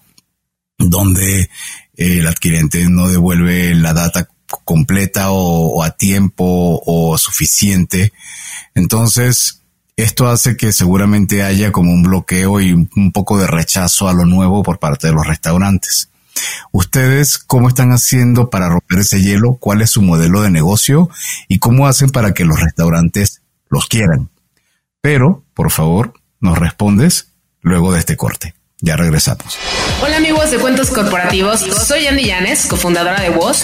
[0.77, 1.49] donde eh,
[1.95, 4.27] el adquirente no devuelve la data
[4.65, 8.11] completa o a tiempo o suficiente.
[8.75, 9.60] Entonces,
[9.97, 14.25] esto hace que seguramente haya como un bloqueo y un poco de rechazo a lo
[14.25, 16.11] nuevo por parte de los restaurantes.
[16.71, 19.57] ¿Ustedes cómo están haciendo para romper ese hielo?
[19.59, 21.09] ¿Cuál es su modelo de negocio?
[21.47, 24.29] ¿Y cómo hacen para que los restaurantes los quieran?
[25.01, 28.55] Pero, por favor, nos respondes luego de este corte.
[28.79, 29.57] Ya regresamos.
[30.01, 33.63] Hola amigos de Cuentos Corporativos, soy Andy Llanes, cofundadora de Voz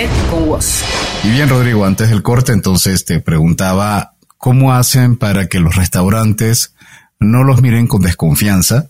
[1.23, 6.73] Y bien, Rodrigo, antes del corte, entonces te preguntaba cómo hacen para que los restaurantes
[7.19, 8.89] no los miren con desconfianza,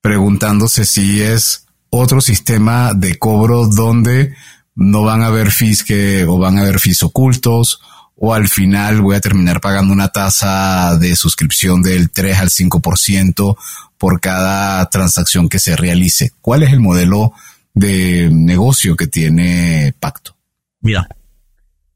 [0.00, 4.34] preguntándose si es otro sistema de cobro donde
[4.74, 7.82] no van a haber fees que, o van a haber fees ocultos,
[8.16, 13.56] o al final voy a terminar pagando una tasa de suscripción del 3 al 5%
[13.98, 16.32] por cada transacción que se realice.
[16.40, 17.32] ¿Cuál es el modelo
[17.74, 20.36] de negocio que tiene Pacto?
[20.80, 21.08] Mira,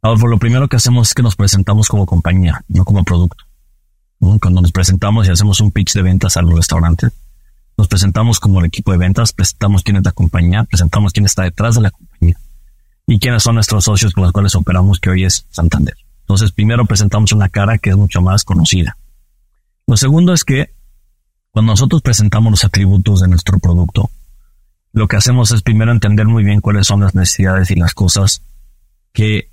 [0.03, 3.45] lo primero que hacemos es que nos presentamos como compañía, no como producto.
[4.19, 7.13] Cuando nos presentamos y hacemos un pitch de ventas a los restaurantes,
[7.77, 11.43] nos presentamos como el equipo de ventas, presentamos quién es la compañía, presentamos quién está
[11.43, 12.39] detrás de la compañía
[13.07, 15.97] y quiénes son nuestros socios con los cuales operamos, que hoy es Santander.
[16.21, 18.97] Entonces, primero presentamos una cara que es mucho más conocida.
[19.87, 20.71] Lo segundo es que
[21.51, 24.11] cuando nosotros presentamos los atributos de nuestro producto,
[24.95, 28.43] lo que hacemos es primero entender muy bien cuáles son las necesidades y las cosas
[29.13, 29.51] que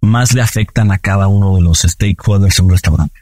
[0.00, 3.20] más le afectan a cada uno de los stakeholders en un restaurante.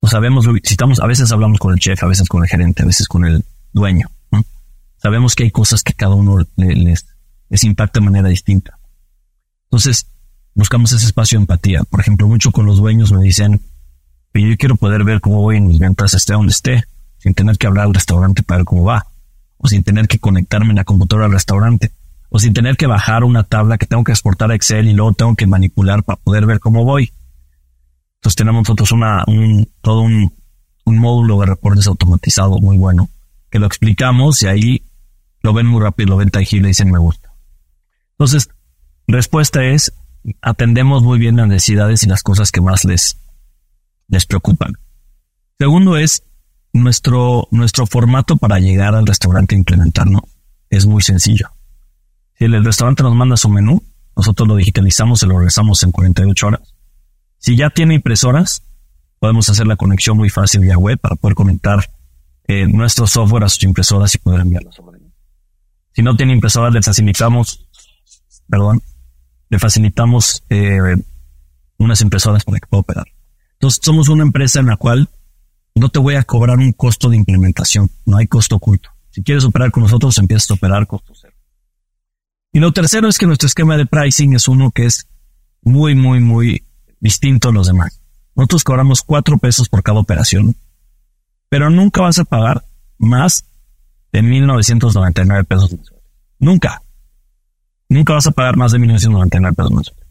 [0.00, 3.08] No sabemos, a veces hablamos con el chef, a veces con el gerente, a veces
[3.08, 4.08] con el dueño.
[4.98, 7.06] Sabemos que hay cosas que cada uno les,
[7.48, 8.78] les impacta de manera distinta.
[9.64, 10.06] Entonces,
[10.54, 11.82] buscamos ese espacio de empatía.
[11.82, 13.60] Por ejemplo, mucho con los dueños me dicen,
[14.32, 16.84] yo quiero poder ver cómo voy en mis ventas, esté donde esté,
[17.18, 19.06] sin tener que hablar al restaurante para ver cómo va,
[19.66, 21.92] sin tener que conectarme en la computadora al restaurante,
[22.28, 25.12] o sin tener que bajar una tabla que tengo que exportar a Excel y luego
[25.12, 27.12] tengo que manipular para poder ver cómo voy.
[28.16, 30.32] Entonces tenemos nosotros un, todo un,
[30.84, 33.08] un módulo de reportes automatizado muy bueno,
[33.50, 34.82] que lo explicamos y ahí
[35.42, 37.32] lo ven muy rápido, lo ven tangible y dicen me gusta.
[38.12, 38.48] Entonces,
[39.06, 39.92] respuesta es,
[40.42, 43.18] atendemos muy bien las necesidades y las cosas que más les,
[44.08, 44.72] les preocupan.
[45.58, 46.22] Segundo es,
[46.82, 50.22] nuestro, nuestro formato para llegar al restaurante e implementarlo
[50.70, 51.50] es muy sencillo.
[52.38, 53.82] Si el restaurante nos manda su menú,
[54.16, 56.74] nosotros lo digitalizamos y lo regresamos en 48 horas.
[57.38, 58.62] Si ya tiene impresoras,
[59.18, 61.90] podemos hacer la conexión muy fácil vía web para poder conectar
[62.48, 64.76] eh, nuestro software a sus impresoras y poder enviarlas.
[65.92, 67.66] Si no tiene impresoras, le facilitamos,
[68.48, 68.82] perdón,
[69.48, 70.96] le facilitamos eh,
[71.78, 73.06] unas impresoras para que pueda operar.
[73.54, 75.08] Entonces, somos una empresa en la cual
[75.80, 78.90] no te voy a cobrar un costo de implementación, no hay costo oculto.
[79.10, 81.34] Si quieres operar con nosotros, empiezas a operar costo cero.
[82.52, 85.06] Y lo tercero es que nuestro esquema de pricing es uno que es
[85.62, 86.64] muy, muy, muy
[87.00, 88.00] distinto a los demás.
[88.34, 90.56] Nosotros cobramos cuatro pesos por cada operación,
[91.48, 92.64] pero nunca vas a pagar
[92.98, 93.44] más
[94.12, 95.76] de 1.999 pesos.
[96.38, 96.82] Nunca.
[97.88, 100.06] Nunca vas a pagar más de 1.999 pesos mensuales.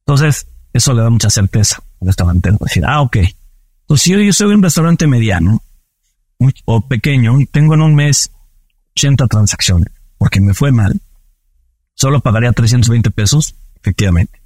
[0.00, 2.50] Entonces, eso le da mucha certeza al restaurante.
[2.60, 3.16] Decir, ah, ok.
[3.86, 5.62] Entonces, si yo, soy un restaurante mediano
[6.64, 8.32] o pequeño y tengo en un mes
[8.96, 11.00] 80 transacciones porque me fue mal,
[11.94, 14.42] solo pagaría 320 pesos, efectivamente.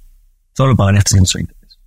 [0.53, 1.79] Solo pagaría 320 pesos.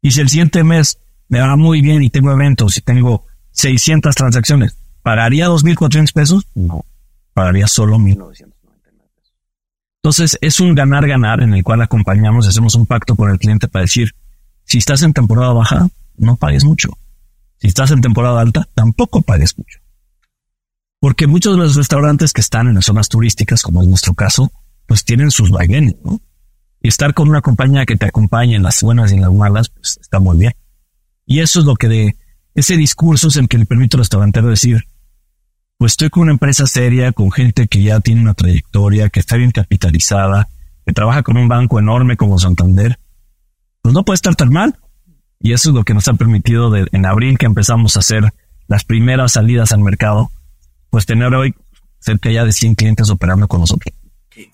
[0.00, 4.12] Y si el siguiente mes me va muy bien y tengo eventos y tengo 600
[4.16, 6.48] transacciones, ¿pagaría 2.400 pesos?
[6.56, 6.84] No,
[7.32, 8.54] pagaría solo 1.999
[9.14, 9.34] pesos.
[10.02, 13.68] Entonces es un ganar-ganar en el cual acompañamos y hacemos un pacto con el cliente
[13.68, 14.16] para decir,
[14.64, 16.90] si estás en temporada baja, no pagues mucho.
[17.58, 19.78] Si estás en temporada alta, tampoco pagues mucho.
[21.00, 24.52] Porque muchos de los restaurantes que están en las zonas turísticas, como es nuestro caso,
[24.86, 26.20] pues tienen sus vaivenes, ¿no?
[26.80, 29.68] Y estar con una compañía que te acompañe en las buenas y en las malas,
[29.68, 30.52] pues está muy bien.
[31.26, 32.16] Y eso es lo que de
[32.54, 34.84] ese discurso es el que le permite al restaurantero decir,
[35.78, 39.36] pues estoy con una empresa seria, con gente que ya tiene una trayectoria, que está
[39.36, 40.48] bien capitalizada,
[40.84, 42.98] que trabaja con un banco enorme como Santander,
[43.82, 44.78] pues no puede estar tan mal.
[45.42, 48.32] Y eso es lo que nos ha permitido en abril que empezamos a hacer
[48.68, 50.30] las primeras salidas al mercado,
[50.88, 51.54] pues tener hoy
[51.98, 53.92] cerca ya de 100 clientes operando con nosotros.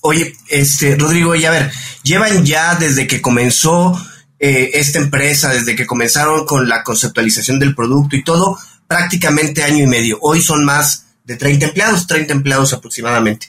[0.00, 1.70] Oye, este, Rodrigo, y a ver,
[2.02, 3.96] llevan ya desde que comenzó
[4.38, 9.84] eh, esta empresa, desde que comenzaron con la conceptualización del producto y todo, prácticamente año
[9.84, 10.18] y medio.
[10.20, 13.48] Hoy son más de 30 empleados, 30 empleados aproximadamente.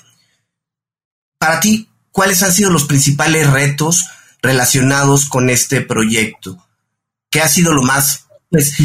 [1.39, 4.05] Para ti, ¿cuáles han sido los principales retos
[4.41, 6.63] relacionados con este proyecto?
[7.29, 8.75] ¿Qué ha sido lo más, pues,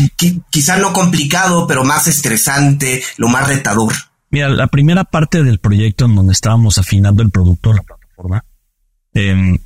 [0.50, 3.92] quizá no complicado, pero más estresante, lo más retador?
[4.30, 8.44] Mira, la primera parte del proyecto en donde estábamos afinando el producto, la plataforma,
[9.14, 9.58] eh,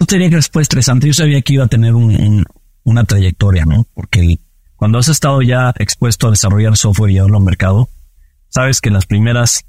[0.00, 1.06] no tenía que ser estresante.
[1.06, 3.86] Yo sabía que iba a tener una trayectoria, ¿no?
[3.92, 4.38] Porque
[4.76, 7.90] cuando has estado ya expuesto a desarrollar software y llevarlo al mercado,
[8.48, 9.66] sabes que las primeras,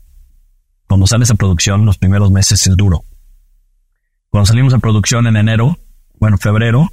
[0.87, 3.03] cuando sales a producción, los primeros meses es duro.
[4.29, 5.77] Cuando salimos a producción en enero,
[6.17, 6.89] bueno, febrero,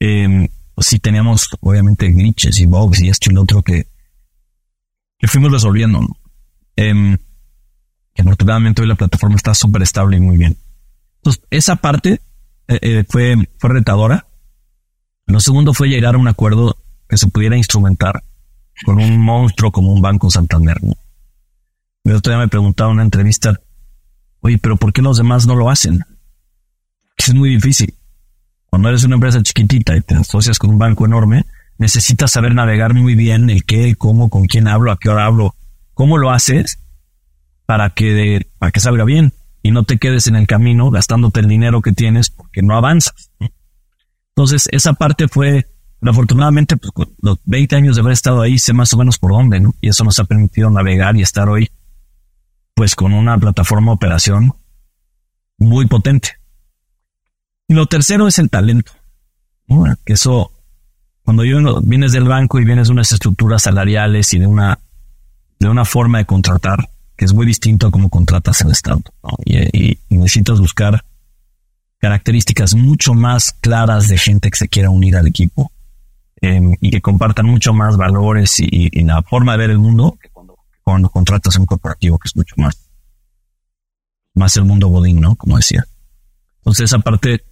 [0.00, 3.86] eh, pues sí teníamos obviamente glitches y bugs y esto y lo otro que
[5.20, 6.00] que fuimos resolviendo.
[6.76, 7.16] Eh,
[8.14, 10.56] que afortunadamente hoy la plataforma está súper estable y muy bien.
[11.16, 12.20] Entonces, esa parte
[12.66, 14.26] eh, eh, fue, fue retadora.
[15.26, 16.76] Lo segundo fue llegar a un acuerdo
[17.08, 18.24] que se pudiera instrumentar
[18.84, 20.78] con un monstruo como un banco Santander.
[22.04, 23.60] El otro día me preguntaba en una entrevista,
[24.40, 26.00] oye, pero ¿por qué los demás no lo hacen?
[27.18, 27.94] Es muy difícil.
[28.70, 31.44] Cuando eres una empresa chiquitita y te asocias con un banco enorme,
[31.76, 35.54] necesitas saber navegar muy bien el qué, cómo, con quién hablo, a qué hora hablo,
[35.94, 36.78] cómo lo haces
[37.66, 41.48] para que, para que salga bien y no te quedes en el camino gastándote el
[41.48, 43.30] dinero que tienes porque no avanzas.
[44.34, 45.66] Entonces, esa parte fue,
[46.00, 49.60] afortunadamente, pues, los 20 años de haber estado ahí, sé más o menos por dónde,
[49.60, 49.74] ¿no?
[49.80, 51.70] Y eso nos ha permitido navegar y estar hoy,
[52.74, 54.54] pues, con una plataforma de operación
[55.58, 56.39] muy potente.
[57.70, 58.90] Y lo tercero es el talento.
[60.04, 60.50] Que eso,
[61.22, 64.80] cuando yo vienes del banco y vienes de unas estructuras salariales y de una,
[65.60, 69.02] de una forma de contratar, que es muy distinto a cómo contratas el Estado.
[69.22, 69.30] ¿no?
[69.44, 71.04] Y, necesitas buscar
[71.98, 75.70] características mucho más claras de gente que se quiera unir al equipo
[76.42, 80.28] eh, y que compartan mucho más valores y, la forma de ver el mundo que
[80.82, 82.76] cuando, contratas un corporativo que es mucho más
[84.34, 85.36] más el mundo bodín, ¿no?
[85.36, 85.86] Como decía.
[86.58, 87.44] Entonces, esa parte,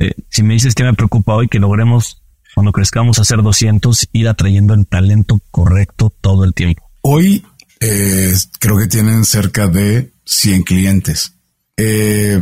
[0.00, 2.22] eh, si me dices que me preocupa hoy, que logremos,
[2.54, 6.90] cuando crezcamos a ser 200, ir atrayendo el talento correcto todo el tiempo.
[7.02, 7.44] Hoy
[7.80, 11.34] eh, creo que tienen cerca de 100 clientes.
[11.76, 12.40] Eh,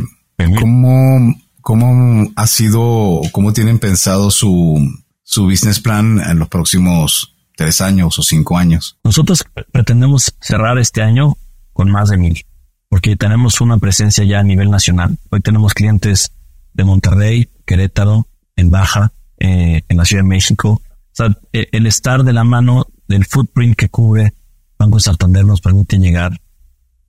[0.57, 4.79] ¿cómo, ¿Cómo ha sido, cómo tienen pensado su,
[5.23, 8.97] su business plan en los próximos tres años o cinco años?
[9.03, 9.43] Nosotros
[9.73, 11.35] pretendemos cerrar este año
[11.73, 12.45] con más de mil
[12.89, 15.17] porque tenemos una presencia ya a nivel nacional.
[15.29, 16.31] Hoy tenemos clientes
[16.79, 20.81] de Monterrey, Querétaro, en Baja, eh, en la Ciudad de México.
[20.81, 24.33] O sea, e, el estar de la mano del footprint que cubre
[24.77, 26.39] Banco Santander nos permite llegar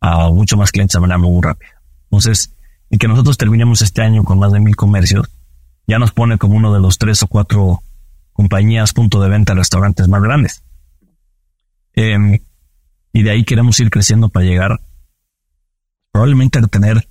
[0.01, 1.83] a mucho más clientes de manera muy rápida.
[2.05, 2.55] Entonces,
[2.91, 5.29] y que nosotros terminemos este año con más de mil comercios,
[5.87, 7.83] ya nos pone como uno de los tres o cuatro
[8.33, 10.63] compañías punto de venta de restaurantes más grandes.
[11.95, 12.41] Eh,
[13.13, 14.81] y de ahí queremos ir creciendo para llegar
[16.13, 17.09] probablemente tener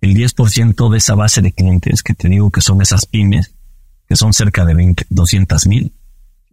[0.00, 3.54] el 10% de esa base de clientes que te digo que son esas pymes,
[4.08, 5.92] que son cerca de 20, 200 mil.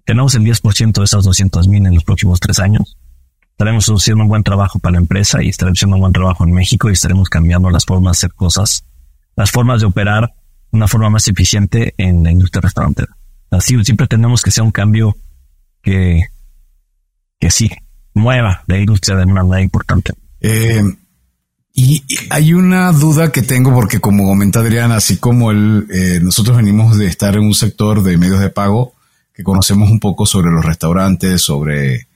[0.05, 2.97] Tenemos el 10% de esas 200 mil en los próximos tres años.
[3.51, 6.51] Estaremos haciendo un buen trabajo para la empresa y estaremos haciendo un buen trabajo en
[6.51, 8.85] México y estaremos cambiando las formas de hacer cosas,
[9.35, 10.33] las formas de operar
[10.71, 13.17] de una forma más eficiente en la industria restaurantera.
[13.49, 15.17] Así siempre tenemos que ser un cambio
[15.81, 16.21] que,
[17.39, 17.71] que sí,
[18.13, 20.13] mueva la industria de una manera importante.
[20.41, 20.83] Eh,
[21.80, 26.57] y hay una duda que tengo porque como comenta Adrián, así como él, eh, nosotros
[26.57, 28.95] venimos de estar en un sector de medios de pago
[29.32, 32.07] que conocemos un poco sobre los restaurantes, sobre,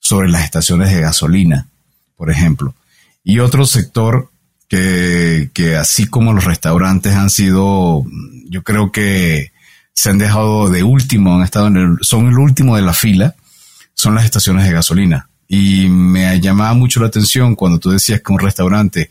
[0.00, 1.68] sobre las estaciones de gasolina,
[2.16, 2.74] por ejemplo.
[3.22, 4.28] Y otro sector
[4.66, 8.04] que, que así como los restaurantes han sido,
[8.48, 9.52] yo creo que
[9.94, 13.36] se han dejado de último, han estado en el, son el último de la fila,
[13.94, 15.29] son las estaciones de gasolina.
[15.52, 19.10] Y me llamaba mucho la atención cuando tú decías que un restaurante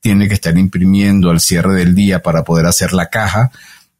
[0.00, 3.50] tiene que estar imprimiendo al cierre del día para poder hacer la caja.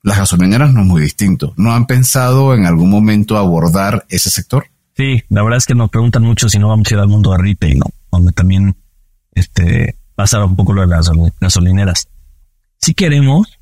[0.02, 1.52] Las gasolineras no es muy distinto.
[1.58, 4.64] ¿No han pensado en algún momento abordar ese sector?
[4.96, 7.32] Sí, la verdad es que nos preguntan mucho si no vamos a ir al mundo
[7.32, 7.90] de retail, ¿no?
[8.10, 8.74] Donde también
[9.34, 12.08] este, pasa un poco lo de las gasolineras.
[12.78, 13.58] Si queremos,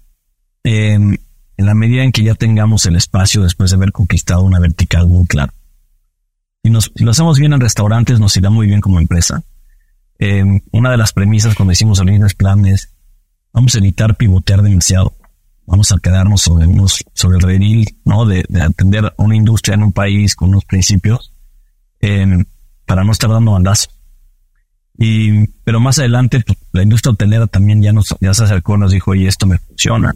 [0.63, 1.19] eh, en
[1.57, 5.27] la medida en que ya tengamos el espacio después de haber conquistado una vertical muy
[5.27, 5.53] clara.
[6.63, 9.43] Y nos, lo hacemos bien en restaurantes, nos irá muy bien como empresa.
[10.19, 12.91] Eh, una de las premisas cuando hicimos el business plan es
[13.53, 15.15] vamos a evitar pivotear demasiado.
[15.67, 18.27] Vamos a quedarnos sobre unos, sobre el redil, ¿no?
[18.27, 21.33] De, de atender una industria en un país con unos principios,
[22.01, 22.45] eh,
[22.85, 23.89] para no estar dando bandazo.
[24.99, 28.93] Y, pero más adelante, pues, la industria hotelera también ya nos, ya se acercó, nos
[28.93, 30.13] dijo, oye, esto me funciona.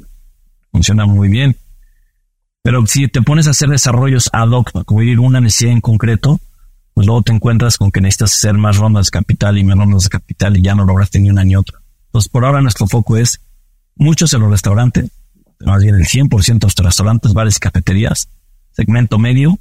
[0.71, 1.57] Funciona muy bien.
[2.67, 6.41] Pero si te pones a hacer desarrollos ad hoc para cubrir una necesidad en concreto,
[6.95, 10.03] pues luego te encuentras con que necesitas hacer más rondas de capital y más rondas
[10.03, 11.79] de capital y ya no lograste ni una ni otra.
[12.07, 13.41] Entonces, por ahora nuestro foco es
[13.95, 15.13] muchos en los restaurantes,
[15.61, 18.29] más bien el 100% de los restaurantes, bares y cafeterías,
[18.73, 19.61] segmento medio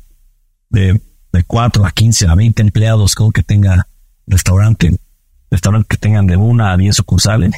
[0.72, 1.00] de,
[1.32, 3.88] de 4 a 15 a 20 empleados, como que tenga
[4.26, 4.98] restaurante,
[5.52, 7.54] restaurantes que tengan de una a 10 sucursales.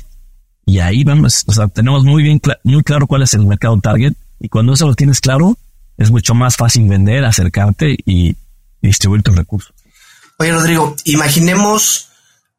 [0.65, 4.13] Y ahí vamos, o sea, tenemos muy bien, muy claro cuál es el mercado target
[4.39, 5.57] y cuando eso lo tienes claro,
[5.97, 8.35] es mucho más fácil vender, acercarte y
[8.81, 9.73] distribuir tus recursos.
[10.38, 12.09] Oye, Rodrigo, imaginemos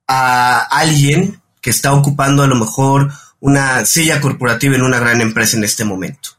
[0.09, 5.57] a alguien que está ocupando a lo mejor una silla corporativa en una gran empresa
[5.57, 6.31] en este momento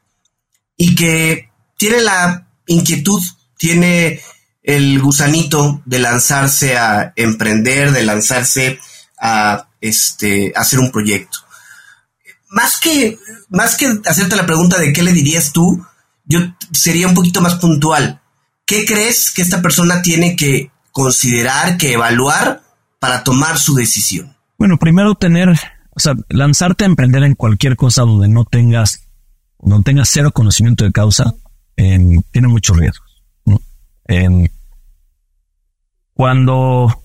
[0.76, 3.22] y que tiene la inquietud,
[3.58, 4.22] tiene
[4.64, 8.80] el gusanito de lanzarse a emprender, de lanzarse
[9.20, 11.40] a este, hacer un proyecto
[12.50, 13.18] más que,
[13.50, 15.86] más que hacerte la pregunta de qué le dirías tú,
[16.26, 16.40] yo
[16.72, 18.22] sería un poquito más puntual.
[18.66, 22.62] ¿Qué crees que esta persona tiene que considerar, que evaluar
[23.00, 24.36] para tomar su decisión?
[24.58, 25.50] Bueno, primero tener,
[25.92, 29.08] o sea, lanzarte a emprender en cualquier cosa donde no tengas,
[29.62, 31.34] no tengas cero conocimiento de causa,
[31.76, 33.24] tiene muchos riesgos.
[36.14, 37.04] cuando,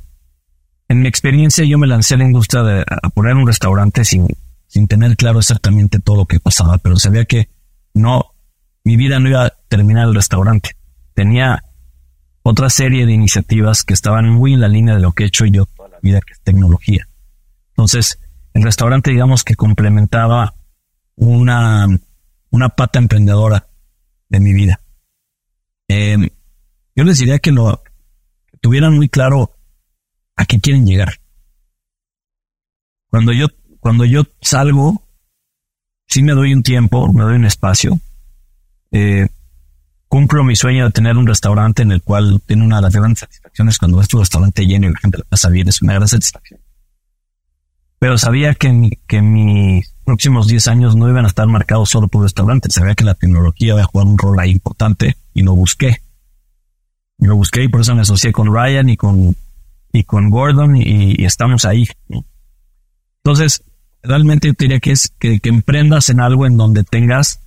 [0.88, 4.26] en mi experiencia, yo me lancé a la industria de a poner un restaurante sin
[4.66, 7.48] sin tener claro exactamente todo lo que pasaba, pero sabía que
[7.94, 8.34] no,
[8.82, 10.76] mi vida no iba a terminar el restaurante.
[11.14, 11.62] Tenía
[12.42, 15.46] otra serie de iniciativas que estaban muy en la línea de lo que he hecho
[15.46, 17.08] yo toda la vida, que es tecnología.
[17.70, 18.18] Entonces,
[18.52, 20.54] el restaurante, digamos que complementaba
[21.16, 21.86] una,
[22.50, 23.66] una pata emprendedora
[24.28, 24.80] de mi vida.
[25.88, 26.28] Em,
[26.94, 27.82] yo les diría que lo
[28.46, 29.56] que tuvieran muy claro
[30.36, 31.20] a qué quieren llegar.
[33.08, 33.46] Cuando yo,
[33.84, 35.02] cuando yo salgo,
[36.06, 38.00] sí me doy un tiempo, me doy un espacio.
[38.90, 39.28] Eh,
[40.08, 43.18] cumplo mi sueño de tener un restaurante en el cual tiene una de las grandes
[43.18, 46.08] satisfacciones cuando ves tu restaurante lleno y la gente la pasa bien, es una gran
[46.08, 46.60] satisfacción.
[47.98, 52.22] Pero sabía que, que mis próximos 10 años no iban a estar marcados solo por
[52.22, 52.72] restaurantes.
[52.72, 56.00] Sabía que la tecnología iba a jugar un rol ahí importante y lo busqué.
[57.18, 59.36] Y lo busqué y por eso me asocié con Ryan y con,
[59.92, 61.86] y con Gordon y, estamos ahí.
[63.22, 63.62] Entonces,
[64.04, 67.40] realmente yo diría que es que, emprendas en algo en donde tengas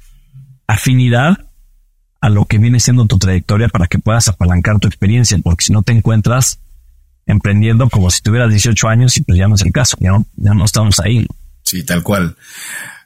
[0.67, 1.45] afinidad
[2.19, 5.73] a lo que viene siendo tu trayectoria para que puedas apalancar tu experiencia, porque si
[5.73, 6.59] no te encuentras
[7.25, 10.25] emprendiendo como si tuvieras 18 años y pues ya no es el caso, ya no,
[10.35, 11.27] ya no estamos ahí.
[11.63, 12.35] Sí, tal cual.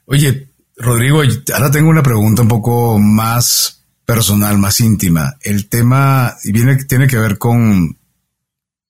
[0.06, 1.22] Oye, Rodrigo,
[1.54, 5.36] ahora tengo una pregunta un poco más personal, más íntima.
[5.42, 7.98] El tema viene, tiene que ver con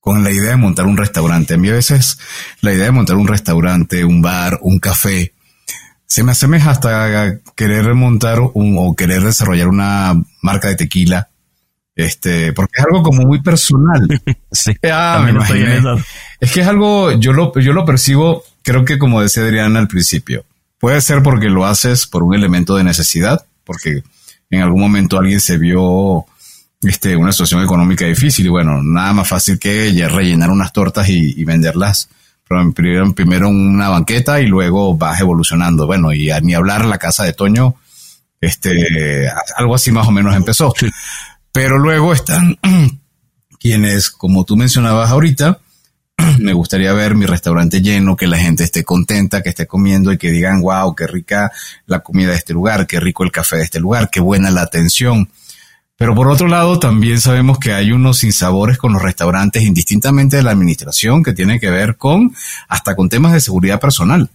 [0.02, 1.54] con la idea de montar un restaurante.
[1.54, 2.20] A mí a veces
[2.60, 5.34] la idea de montar un restaurante, un bar, un café,
[6.06, 11.30] se me asemeja hasta querer montar un, o querer desarrollar una marca de tequila.
[11.96, 14.08] Este, porque es algo como muy personal.
[14.52, 15.32] sí, ah, me
[16.40, 19.88] Es que es algo, yo lo, yo lo percibo, creo que como decía Adriana al
[19.88, 20.44] principio,
[20.80, 24.04] puede ser porque lo haces por un elemento de necesidad, porque
[24.50, 26.26] en algún momento alguien se vio
[26.82, 31.10] este, una situación económica difícil y bueno, nada más fácil que ya rellenar unas tortas
[31.10, 32.10] y, venderlas
[32.74, 35.86] primero, primero una banqueta y luego vas evolucionando.
[35.86, 37.76] Bueno, y a, ni hablar la casa de Toño,
[38.40, 40.74] este, algo así más o menos empezó.
[41.52, 42.58] Pero luego están
[43.60, 45.60] quienes, como tú mencionabas ahorita,
[46.40, 50.18] me gustaría ver mi restaurante lleno, que la gente esté contenta, que esté comiendo y
[50.18, 51.52] que digan, wow, qué rica
[51.86, 54.62] la comida de este lugar, qué rico el café de este lugar, qué buena la
[54.62, 55.30] atención.
[56.02, 60.42] Pero por otro lado, también sabemos que hay unos sinsabores con los restaurantes, indistintamente de
[60.42, 62.34] la administración, que tiene que ver con
[62.68, 64.28] hasta con temas de seguridad personal.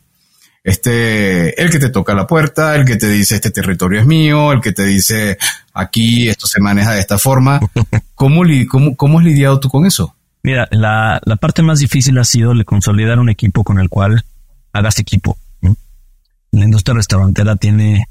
[0.62, 4.52] Este, el que te toca la puerta, el que te dice este territorio es mío,
[4.52, 5.38] el que te dice
[5.74, 7.58] aquí esto se maneja de esta forma.
[8.14, 10.14] ¿Cómo, cómo, cómo has lidiado tú con eso?
[10.44, 14.24] Mira, la, la parte más difícil ha sido el consolidar un equipo con el cual
[14.72, 15.36] hagas equipo.
[16.52, 18.06] La industria restaurantera tiene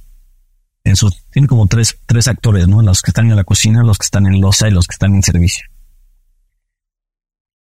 [0.85, 0.95] en
[1.31, 2.81] tiene como tres, tres actores, ¿no?
[2.81, 5.15] Los que están en la cocina, los que están en losa y los que están
[5.15, 5.65] en servicio.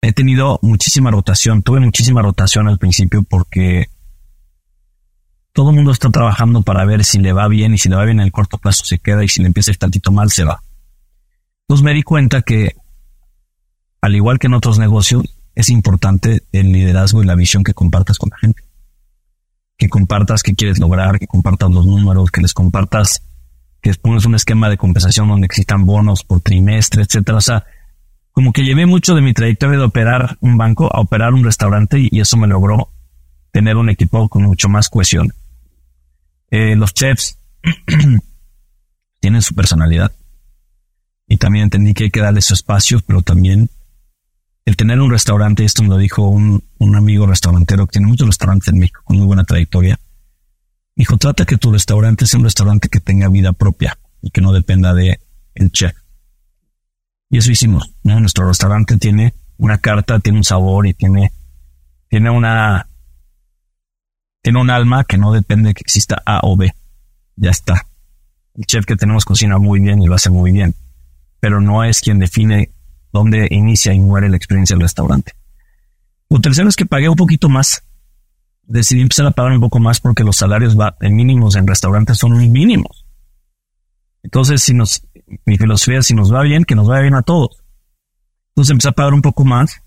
[0.03, 3.87] He tenido muchísima rotación, tuve muchísima rotación al principio porque
[5.55, 8.05] todo el mundo está trabajando para ver si le va bien y si le va
[8.05, 10.31] bien en el corto plazo se queda y si le empieza a ir tantito mal
[10.31, 10.62] se va.
[11.62, 12.77] Entonces me di cuenta que,
[14.03, 18.18] al igual que en otros negocios, es importante el liderazgo y la visión que compartas
[18.18, 18.64] con la gente
[19.77, 23.22] que compartas qué quieres lograr, que compartas los números, que les compartas,
[23.81, 27.39] que pongas un esquema de compensación donde existan bonos por trimestre, etcétera.
[27.39, 27.64] O sea,
[28.33, 31.99] como que llevé mucho de mi trayectoria de operar un banco a operar un restaurante
[32.01, 32.89] y, eso me logró
[33.53, 35.33] tener un equipo con mucho más cohesión.
[36.51, 37.39] Eh, los chefs
[39.20, 40.12] tienen su personalidad
[41.27, 43.70] y también entendí que hay que darle su espacio, pero también
[44.65, 46.62] el tener un restaurante, esto me lo dijo un,
[46.97, 49.99] amigo restaurantero que tiene muchos restaurantes en México con muy buena trayectoria.
[50.97, 54.53] Dijo, trata que tu restaurante sea un restaurante que tenga vida propia y que no
[54.53, 55.19] dependa de
[55.55, 55.97] el chef.
[57.31, 57.91] Y eso hicimos.
[58.05, 61.33] Nuestro restaurante tiene una carta, tiene un sabor y tiene,
[62.09, 62.87] tiene una,
[64.41, 66.73] tiene un alma que no depende de que exista A o B.
[67.37, 67.87] Ya está.
[68.55, 70.75] El chef que tenemos cocina muy bien y lo hace muy bien,
[71.41, 72.71] pero no es quien define
[73.15, 75.33] donde inicia y muere la experiencia del restaurante.
[76.29, 77.85] Lo tercero es que pagué un poquito más.
[78.65, 83.07] Decidí empezar a pagar un poco más porque los salarios mínimos en restaurantes son mínimos.
[84.25, 85.07] Entonces, si nos,
[85.47, 87.62] mi filosofía es si nos va bien, que nos vaya bien a todos.
[88.49, 89.81] Entonces empecé a pagar un poco más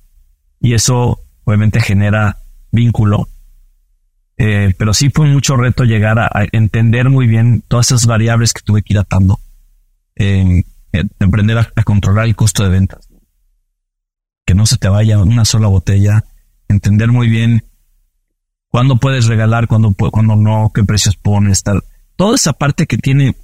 [0.61, 2.37] y eso obviamente genera
[2.71, 3.27] vínculo.
[4.37, 8.61] Eh, pero sí fue mucho reto llegar a, entender muy bien todas esas variables que
[8.61, 9.37] tuve que ir atando.
[10.15, 10.63] Eh,
[11.19, 13.06] aprender a, controlar el costo de ventas
[14.47, 16.23] que no se te vaya una sola botella,
[16.69, 17.65] entender muy bien
[18.69, 21.83] cuándo puedes regalar, cuándo, cuándo no, qué precios pones, tal.
[22.15, 23.35] Toda esa parte que tiene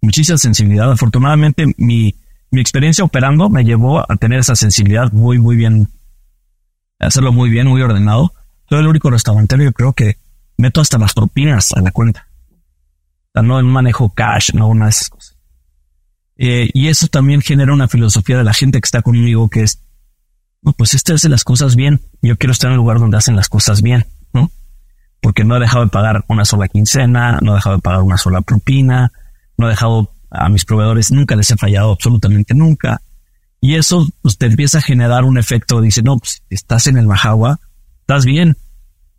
[0.00, 0.92] muchísima sensibilidad.
[0.92, 2.14] Afortunadamente, mi,
[2.52, 5.88] mi experiencia operando me llevó a tener esa sensibilidad muy, muy bien,
[7.00, 8.32] hacerlo muy bien, muy ordenado.
[8.68, 10.18] Soy el único restaurantero, yo creo que
[10.56, 12.28] meto hasta las propinas a la cuenta.
[12.50, 15.36] O sea, no manejo cash, no una de esas cosas.
[16.36, 19.80] Eh, y eso también genera una filosofía de la gente que está conmigo que es,
[20.64, 22.00] no, pues este hace las cosas bien.
[22.22, 24.50] Yo quiero estar en un lugar donde hacen las cosas bien, ¿no?
[25.20, 28.16] Porque no he dejado de pagar una sola quincena, no he dejado de pagar una
[28.16, 29.12] sola propina,
[29.58, 33.02] no he dejado a mis proveedores, nunca les he fallado absolutamente nunca.
[33.60, 37.06] Y eso pues, te empieza a generar un efecto, dice, no, pues estás en el
[37.06, 37.60] Majagua,
[38.00, 38.56] estás bien,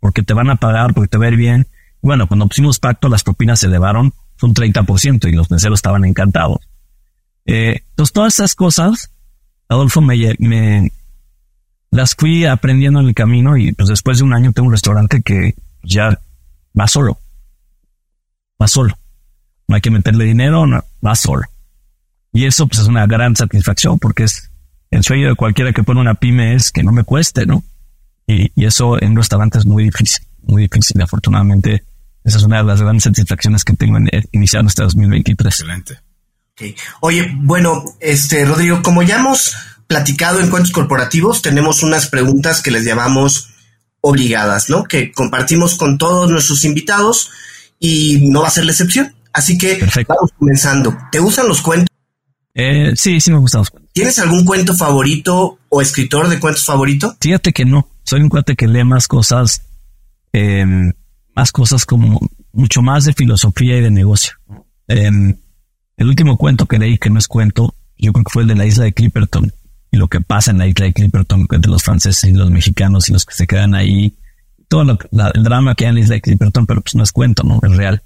[0.00, 1.66] porque te van a pagar, porque te va a ir bien.
[2.02, 6.58] Bueno, cuando pusimos pacto, las propinas se elevaron un 30% y los meseros estaban encantados.
[7.46, 9.10] Eh, entonces, todas esas cosas,
[9.68, 10.92] Adolfo, me, me,
[11.96, 15.22] las fui aprendiendo en el camino y pues después de un año tengo un restaurante
[15.22, 16.18] que ya
[16.78, 17.18] va solo.
[18.60, 18.96] Va solo.
[19.66, 21.42] No hay que meterle dinero, no, va solo.
[22.32, 24.50] Y eso pues es una gran satisfacción porque es
[24.90, 27.64] el sueño de cualquiera que pone una pyme es que no me cueste, ¿no?
[28.26, 31.00] Y, y eso en un restaurante es muy difícil, muy difícil.
[31.00, 31.82] Afortunadamente,
[32.24, 35.52] esa es una de las grandes satisfacciones que tengo en iniciar este 2023.
[35.52, 35.98] Excelente.
[36.52, 36.74] Okay.
[37.00, 39.56] Oye, bueno, este Rodrigo, como ya hemos
[39.86, 43.50] platicado en cuentos corporativos, tenemos unas preguntas que les llamamos
[44.00, 44.84] obligadas, ¿no?
[44.84, 47.30] Que compartimos con todos nuestros invitados
[47.78, 49.14] y no va a ser la excepción.
[49.32, 49.78] Así que
[50.08, 50.96] vamos comenzando.
[51.12, 51.88] ¿Te gustan los cuentos?
[52.54, 53.92] Eh, sí, sí me gustan los cuentos.
[53.92, 57.16] ¿Tienes algún cuento favorito o escritor de cuentos favorito?
[57.20, 57.88] Fíjate que no.
[58.02, 59.62] Soy un cuate que lee más cosas,
[60.32, 60.64] eh,
[61.34, 62.20] más cosas como
[62.52, 64.34] mucho más de filosofía y de negocio.
[64.88, 65.10] Eh,
[65.96, 68.54] el último cuento que leí, que no es cuento, yo creo que fue el de
[68.54, 69.52] la isla de Clipperton
[69.90, 73.08] y lo que pasa en la isla de Clipperton entre los franceses y los mexicanos
[73.08, 74.16] y los que se quedan ahí.
[74.68, 74.98] Todo lo,
[75.34, 77.60] el drama que hay en la isla de Clipperton, pero pues no es cuento, ¿no?
[77.62, 78.02] Es real.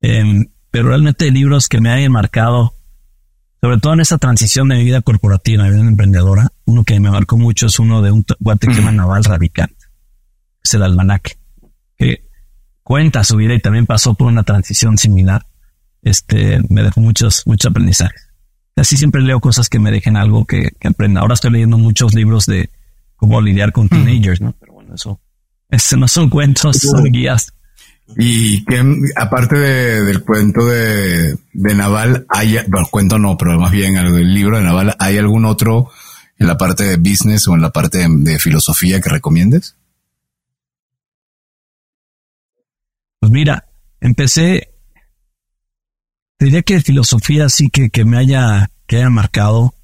[0.00, 2.74] Eh, pero realmente libros que me hayan marcado,
[3.60, 7.10] sobre todo en esa transición de mi vida corporativa, mi vida emprendedora, uno que me
[7.10, 9.72] marcó mucho es uno de un guate que se llama Naval Ravikant.
[10.62, 11.38] Es el almanaque,
[11.96, 12.28] que
[12.82, 15.46] cuenta su vida y también pasó por una transición similar.
[16.02, 18.29] Este me dejó muchos, muchos aprendizajes.
[18.80, 21.20] Así siempre leo cosas que me dejen algo que, que aprenda.
[21.20, 22.70] Ahora estoy leyendo muchos libros de
[23.14, 24.54] cómo lidiar con teenagers, ¿no?
[24.58, 25.20] Pero bueno, eso,
[25.68, 27.52] eso no son cuentos, son guías.
[28.16, 28.82] Y que
[29.16, 34.32] aparte de, del cuento de, de Naval, hay, bueno, cuento no, pero más bien del
[34.32, 35.90] libro de Naval, ¿hay algún otro
[36.38, 39.76] en la parte de business o en la parte de, de filosofía que recomiendes?
[43.20, 43.68] Pues mira,
[44.00, 44.69] empecé,
[46.40, 49.74] diría que filosofía sí que, que me haya, que haya marcado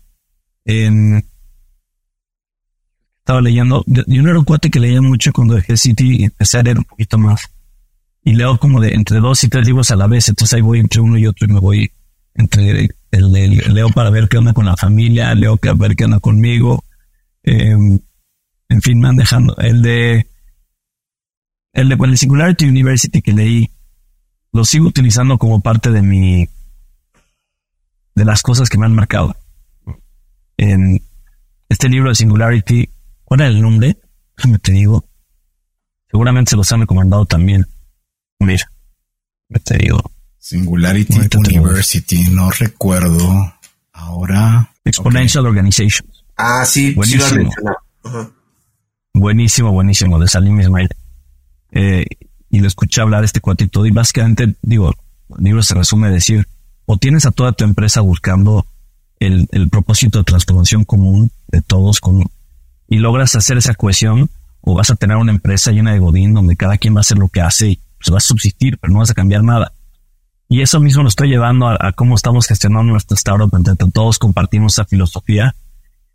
[3.19, 6.59] estaba leyendo, yo no era un cuate que leía mucho cuando dejé City y empecé
[6.59, 7.51] a leer un poquito más
[8.27, 10.29] y leo como de entre dos y tres libros a la vez.
[10.29, 11.93] Entonces ahí voy entre uno y otro y me voy
[12.35, 16.19] entre el, leo para ver qué onda con la familia, leo para ver qué onda
[16.19, 16.83] conmigo.
[17.45, 18.01] Em,
[18.69, 19.57] en fin, me han dejando.
[19.59, 20.27] El de
[21.73, 23.71] el de el Singularity University que leí,
[24.57, 26.49] lo sigo utilizando como parte de mi
[28.15, 29.37] de las cosas que me han marcado.
[30.57, 31.03] En
[31.69, 32.89] este libro de Singularity,
[33.25, 33.99] ¿cuál era el nombre?
[34.37, 35.05] Déjame te digo.
[36.11, 37.67] Seguramente se los han recomendado también.
[38.39, 38.71] Mira,
[39.63, 40.11] te digo.
[40.39, 43.53] Singularity University, no recuerdo.
[43.93, 44.73] Ahora.
[44.85, 45.51] Exponential okay.
[45.51, 46.09] Organization.
[46.37, 47.51] Ah, sí, buenísimo.
[47.51, 47.61] Sí
[48.05, 48.33] uh -huh.
[49.13, 50.89] Buenísimo, buenísimo, de Salim Ismail.
[51.73, 52.07] Eh,
[52.57, 54.95] y lo escuché hablar este cuatito y básicamente, digo,
[55.37, 56.49] el libro se resume a decir,
[56.87, 58.65] o tienes a toda tu empresa buscando
[59.21, 62.25] el, el propósito de transformación común de todos con,
[62.89, 64.31] y logras hacer esa cohesión,
[64.63, 67.19] o vas a tener una empresa llena de godín donde cada quien va a hacer
[67.19, 69.73] lo que hace y pues vas a subsistir, pero no vas a cambiar nada.
[70.49, 74.19] Y eso mismo lo estoy llevando a, a cómo estamos gestionando nuestra startup, entre todos
[74.19, 75.55] compartimos esa filosofía.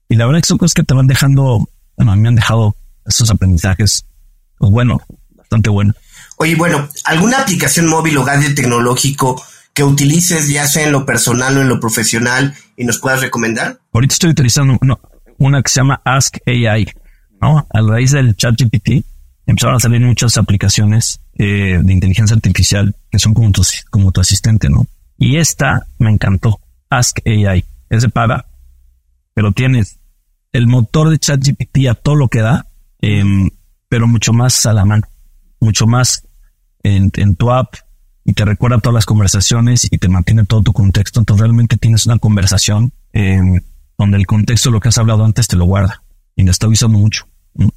[0.10, 2.30] Y la verdad es que son cosas que te van dejando, bueno, a mí me
[2.30, 2.76] han dejado
[3.06, 4.06] esos aprendizajes,
[4.58, 5.02] pues bueno,
[5.36, 5.94] bastante bueno.
[6.42, 9.40] Oye, bueno, ¿alguna aplicación móvil o gadget tecnológico
[9.76, 13.78] que utilices, ya sea en lo personal o en lo profesional, y nos puedas recomendar?
[13.94, 14.76] Ahorita estoy utilizando
[15.38, 16.92] una, que se llama Ask AI,
[17.40, 17.68] ¿no?
[17.72, 19.06] A raíz del ChatGPT
[19.46, 23.62] empezaron a salir muchas aplicaciones eh, de inteligencia artificial que son como tu,
[23.92, 24.88] como tu asistente, ¿no?
[25.20, 27.64] Y esta me encantó, Ask AI.
[27.92, 28.48] Es de paga,
[29.36, 30.00] pero tienes
[30.54, 32.66] el motor de ChatGPT a todo lo que da,
[33.00, 33.24] eh,
[33.90, 35.08] pero mucho más a la mano,
[35.60, 36.24] mucho más
[36.84, 37.76] en, tu app
[38.24, 41.20] y te recuerda todas las conversaciones y te mantiene todo tu contexto.
[41.20, 43.62] Entonces realmente tienes una conversación eh,
[43.98, 46.04] donde el contexto de lo que has hablado antes te lo guarda
[46.36, 47.28] y lo está usando mucho.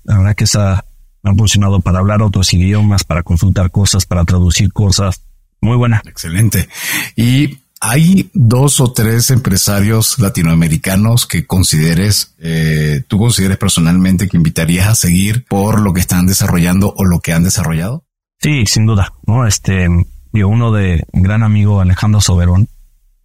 [0.04, 0.84] La verdad que esa
[1.22, 5.22] me ha funcionado para hablar otros idiomas, para consultar cosas, para traducir cosas.
[5.60, 6.02] Muy buena.
[6.06, 6.68] Excelente.
[7.16, 14.88] Y hay dos o tres empresarios latinoamericanos que consideres, eh, tú consideres personalmente que invitarías
[14.88, 18.03] a seguir por lo que están desarrollando o lo que han desarrollado.
[18.44, 19.10] Sí, sin duda.
[19.26, 19.88] No, este,
[20.34, 22.68] yo uno de gran amigo Alejandro Soberón,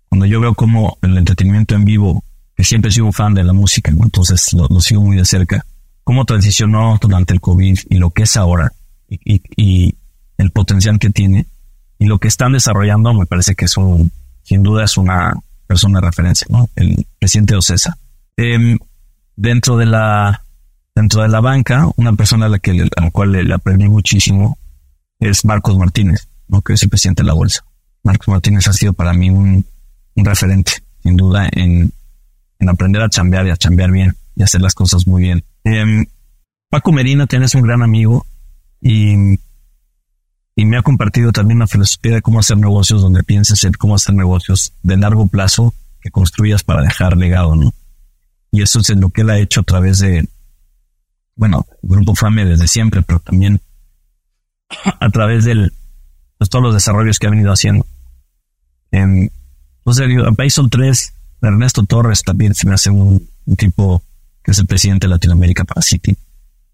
[0.07, 2.23] cuando yo veo como el entretenimiento en vivo,
[2.55, 5.65] que siempre he sido un fan de la música, entonces lo, sigo muy de cerca,
[6.05, 8.71] cómo transicionó durante el COVID y lo que es ahora
[9.09, 9.93] y, y,
[10.37, 11.47] el potencial que tiene
[11.97, 14.13] y lo que están desarrollando, me parece que es un,
[14.43, 15.33] sin duda es una
[15.67, 16.69] persona de referencia, ¿no?
[16.77, 17.97] El presidente de OCESA.
[18.37, 18.79] Em,
[19.35, 20.43] dentro de la
[20.95, 24.57] dentro de la banca, una persona a la que a la cual le, aprendí muchísimo
[25.19, 26.61] es Marcos Martínez, ¿no?
[26.61, 27.63] que es el presidente de la bolsa.
[28.03, 29.65] Marcos Martínez ha sido para mí un,
[30.15, 31.91] referente, sin duda, en,
[32.67, 35.43] aprender a chambear y a chambear bien y hacer las cosas muy bien.
[35.63, 36.05] Em,
[36.69, 38.25] Paco Medina tienes un gran amigo
[38.81, 39.39] y,
[40.55, 43.95] y me ha compartido también la filosofía de cómo hacer negocios donde pienses en cómo
[43.95, 47.73] hacer negocios de largo plazo que construyas para dejar legado, ¿no?
[48.51, 50.27] Y eso es lo que él ha hecho a través de,
[51.35, 53.61] bueno, Grupo FAME desde siempre, pero también
[55.09, 55.71] a través de
[56.37, 57.85] pues, todos los desarrollos que ha venido haciendo.
[58.91, 59.31] En,
[59.79, 60.07] entonces,
[60.37, 64.01] Basel 3, Ernesto Torres también se me hace un, tipo
[64.43, 66.15] que es el presidente de Latinoamérica para City,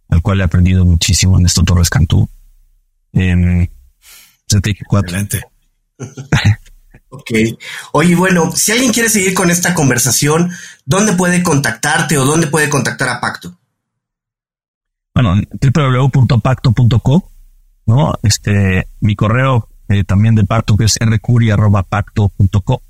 [0.09, 2.29] al cual he aprendido muchísimo, Ernesto Torres Cantú.
[3.13, 3.69] En
[4.47, 5.17] 74.
[5.17, 5.41] Excelente.
[7.09, 7.31] Ok.
[7.93, 10.51] Oye, bueno, si alguien quiere seguir con esta conversación,
[10.85, 13.57] ¿dónde puede contactarte o dónde puede contactar a Pacto?
[15.13, 17.31] Bueno, www.pacto.co,
[17.85, 18.13] ¿no?
[18.23, 22.81] Este, mi correo eh, también de Pacto que es rcuri.pacto.co.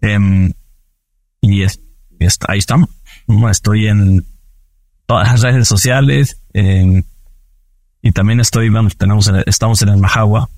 [0.00, 0.52] Eh, em,
[1.40, 1.80] y es,
[2.48, 2.90] ahí estamos.
[3.50, 4.24] Estoy en
[5.06, 6.40] todas las redes sociales.
[6.52, 7.02] Em,
[8.02, 10.48] y también estoy, bueno, tenemos, estamos en el Majagua,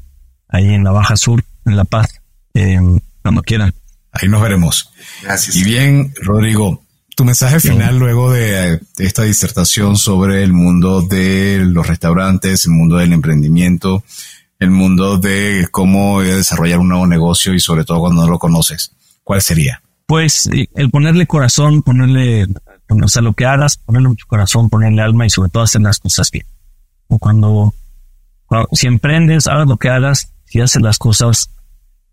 [0.48, 2.20] ahí en la Baja Sur, en La Paz.
[2.55, 3.74] Em, cuando quieran.
[4.12, 4.92] Ahí nos veremos.
[5.22, 5.57] Gracias.
[5.57, 6.82] Y bien, Rodrigo,
[7.20, 12.96] tu mensaje final luego de, esta disertación sobre el mundo de los restaurantes, el mundo
[12.96, 14.02] del emprendimiento,
[14.58, 18.96] el mundo de cómo desarrollar un nuevo negocio y sobre todo cuando no lo conoces.
[19.22, 19.82] ¿Cuál sería?
[20.06, 22.46] Pues eh, el ponerle corazón, ponerle,
[22.88, 25.98] o sea, lo que hagas, ponerle mucho corazón, ponerle alma y sobre todo hacer las
[25.98, 26.46] cosas bien.
[27.08, 27.74] O cuando,
[28.46, 31.50] cuando si emprendes, hagas lo que hagas, si haces las cosas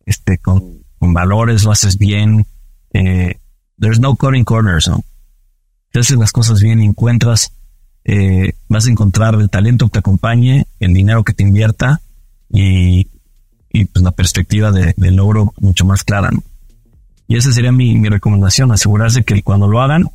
[0.05, 2.45] este, con, valores, lo haces bien.
[2.91, 3.39] Eh,
[3.79, 5.03] there's no cutting corners, ¿no?
[5.93, 7.51] Si haces las cosas bien y encuentras,
[8.03, 12.01] eh, vas a encontrar el talento que te acompañe, el dinero que te invierta
[12.49, 13.07] y,
[13.71, 16.43] y pues la perspectiva de, logro mucho más clara, ¿no?
[17.27, 20.05] Y esa sería mi, mi recomendación, asegurarse que cuando lo hagan,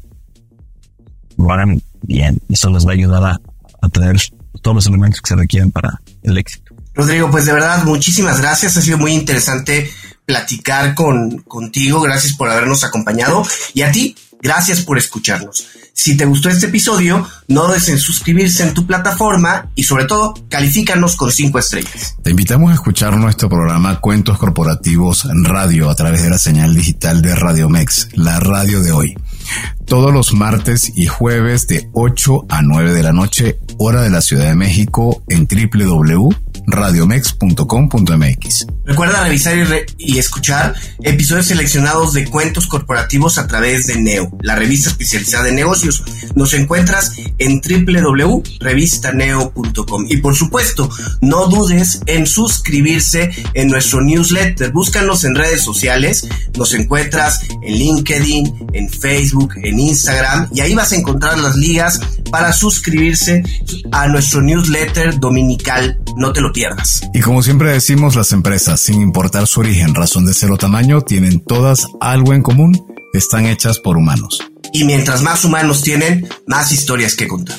[1.36, 2.38] lo hagan bien.
[2.48, 3.40] Eso les va a ayudar a,
[3.82, 4.16] a tener
[4.62, 6.74] todos los elementos que se requieren para el éxito.
[6.94, 8.76] Rodrigo, pues de verdad, muchísimas gracias.
[8.78, 9.90] Ha sido muy interesante
[10.24, 12.00] platicar con, contigo.
[12.00, 13.44] Gracias por habernos acompañado.
[13.74, 15.66] Y a ti, gracias por escucharnos.
[15.94, 20.34] Si te gustó este episodio, no dudes en suscribirse en tu plataforma y sobre todo,
[20.48, 22.16] califícanos con cinco estrellas.
[22.22, 26.74] Te invitamos a escuchar nuestro programa Cuentos Corporativos en Radio a través de la señal
[26.74, 29.14] digital de Radio Mex, la radio de hoy.
[29.84, 34.22] Todos los martes y jueves de 8 a 9 de la noche, hora de la
[34.22, 38.66] Ciudad de México en www radiomex.com.mx.
[38.84, 39.56] Recuerda revisar
[39.98, 45.54] y, escuchar episodios seleccionados de cuentos corporativos a través de Neo, la revista especializada en
[45.54, 46.02] negocios.
[46.34, 50.06] Nos encuentras en www.revistaneo.com.
[50.08, 50.90] Y por supuesto,
[51.20, 54.72] no dudes en suscribirse en nuestro newsletter.
[54.72, 56.28] Búscanos en redes sociales.
[56.56, 60.48] Nos encuentras en LinkedIn, en Facebook, en Instagram.
[60.52, 62.00] Y ahí vas a encontrar las ligas
[62.30, 63.42] para suscribirse
[63.92, 66.00] a nuestro newsletter dominical.
[66.16, 67.02] No te lo pierdas.
[67.14, 71.00] Y como siempre decimos, las empresas, sin importar su origen, razón de ser o tamaño,
[71.00, 74.40] tienen todas algo en común, están hechas por humanos.
[74.72, 77.56] Y mientras más humanos tienen, más historias que contar.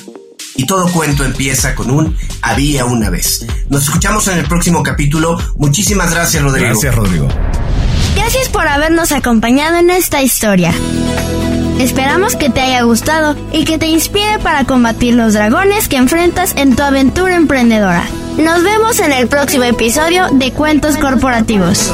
[0.56, 3.44] Y todo cuento empieza con un había una vez.
[3.68, 5.36] Nos escuchamos en el próximo capítulo.
[5.56, 6.68] Muchísimas gracias, Rodrigo.
[6.68, 7.28] Gracias, Rodrigo.
[8.14, 10.72] Gracias por habernos acompañado en esta historia.
[11.80, 16.54] Esperamos que te haya gustado y que te inspire para combatir los dragones que enfrentas
[16.56, 18.04] en tu aventura emprendedora.
[18.36, 21.92] Nos vemos en el próximo episodio de Cuentos Corporativos.